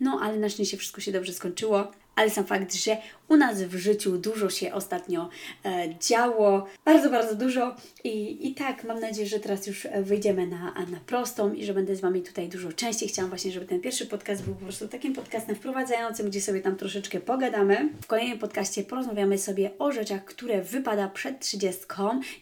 No, 0.00 0.20
ale 0.26 0.38
na 0.38 0.48
szczęście 0.48 0.76
wszystko 0.76 1.00
się 1.00 1.12
dobrze 1.12 1.32
skończyło. 1.32 1.92
Ale 2.16 2.30
sam 2.30 2.46
fakt, 2.46 2.74
że 2.74 2.96
u 3.28 3.36
nas 3.36 3.62
w 3.62 3.76
życiu 3.76 4.18
dużo 4.18 4.50
się 4.50 4.72
ostatnio 4.72 5.28
e, 5.64 5.94
działo, 6.00 6.66
bardzo, 6.84 7.10
bardzo 7.10 7.34
dużo 7.34 7.76
I, 8.04 8.48
i 8.48 8.54
tak 8.54 8.84
mam 8.84 9.00
nadzieję, 9.00 9.28
że 9.28 9.40
teraz 9.40 9.66
już 9.66 9.86
wyjdziemy 10.02 10.46
na, 10.46 10.74
na 10.90 11.00
prostą 11.06 11.52
i 11.52 11.64
że 11.64 11.74
będę 11.74 11.96
z 11.96 12.00
Wami 12.00 12.22
tutaj 12.22 12.48
dużo 12.48 12.72
częściej. 12.72 13.08
Chciałam 13.08 13.28
właśnie, 13.28 13.52
żeby 13.52 13.66
ten 13.66 13.80
pierwszy 13.80 14.06
podcast 14.06 14.44
był 14.44 14.54
po 14.54 14.64
prostu 14.64 14.88
takim 14.88 15.14
podcastem 15.14 15.56
wprowadzającym, 15.56 16.30
gdzie 16.30 16.40
sobie 16.40 16.60
tam 16.60 16.76
troszeczkę 16.76 17.20
pogadamy. 17.20 17.88
W 18.02 18.06
kolejnym 18.06 18.38
podcaście 18.38 18.82
porozmawiamy 18.82 19.38
sobie 19.38 19.70
o 19.78 19.92
rzeczach, 19.92 20.24
które 20.24 20.62
wypada 20.62 21.08
przed 21.08 21.40
30. 21.40 21.80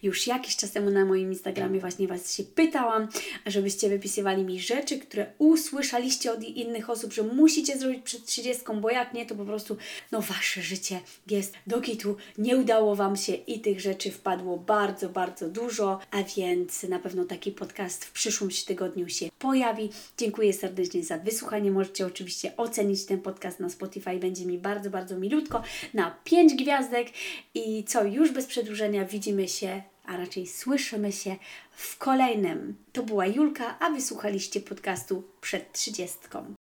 Już 0.02 0.26
jakiś 0.26 0.56
czas 0.56 0.70
temu 0.70 0.90
na 0.90 1.04
moim 1.04 1.28
Instagramie 1.28 1.80
właśnie 1.80 2.08
Was 2.08 2.34
się 2.34 2.44
pytałam, 2.44 3.08
żebyście 3.46 3.88
wypisywali 3.88 4.44
mi 4.44 4.60
rzeczy, 4.60 4.98
które 4.98 5.26
usłyszeliście 5.38 6.32
od 6.32 6.42
innych 6.42 6.90
osób, 6.90 7.12
że 7.12 7.22
musicie 7.22 7.78
zrobić 7.78 8.02
przed 8.02 8.24
30, 8.24 8.62
bo 8.80 8.90
jak 8.90 9.14
nie, 9.14 9.26
to 9.26 9.34
po 9.34 9.44
prostu 9.44 9.76
no 10.12 10.20
Wasze 10.20 10.62
życie 10.62 10.73
życie 10.74 11.00
jest 11.30 11.54
do 11.66 11.80
kitu, 11.80 12.16
nie 12.38 12.56
udało 12.56 12.94
Wam 12.94 13.16
się 13.16 13.32
i 13.32 13.60
tych 13.60 13.80
rzeczy 13.80 14.10
wpadło 14.10 14.56
bardzo, 14.56 15.08
bardzo 15.08 15.48
dużo, 15.48 16.00
a 16.10 16.22
więc 16.36 16.82
na 16.82 16.98
pewno 16.98 17.24
taki 17.24 17.52
podcast 17.52 18.04
w 18.04 18.12
przyszłym 18.12 18.50
tygodniu 18.66 19.08
się 19.08 19.28
pojawi. 19.38 19.90
Dziękuję 20.18 20.52
serdecznie 20.52 21.04
za 21.04 21.18
wysłuchanie. 21.18 21.70
Możecie 21.70 22.06
oczywiście 22.06 22.56
ocenić 22.56 23.04
ten 23.04 23.20
podcast 23.20 23.60
na 23.60 23.68
Spotify, 23.68 24.18
będzie 24.18 24.46
mi 24.46 24.58
bardzo, 24.58 24.90
bardzo 24.90 25.18
milutko 25.18 25.62
na 25.94 26.16
5 26.24 26.54
gwiazdek 26.54 27.08
i 27.54 27.84
co, 27.84 28.04
już 28.04 28.32
bez 28.32 28.46
przedłużenia 28.46 29.04
widzimy 29.04 29.48
się 29.48 29.82
a 30.06 30.16
raczej 30.16 30.46
słyszymy 30.46 31.12
się 31.12 31.36
w 31.70 31.98
kolejnym. 31.98 32.76
To 32.92 33.02
była 33.02 33.26
Julka, 33.26 33.78
a 33.78 33.90
wysłuchaliście 33.90 34.60
podcastu 34.60 35.22
przed 35.40 35.72
trzydziestką. 35.72 36.44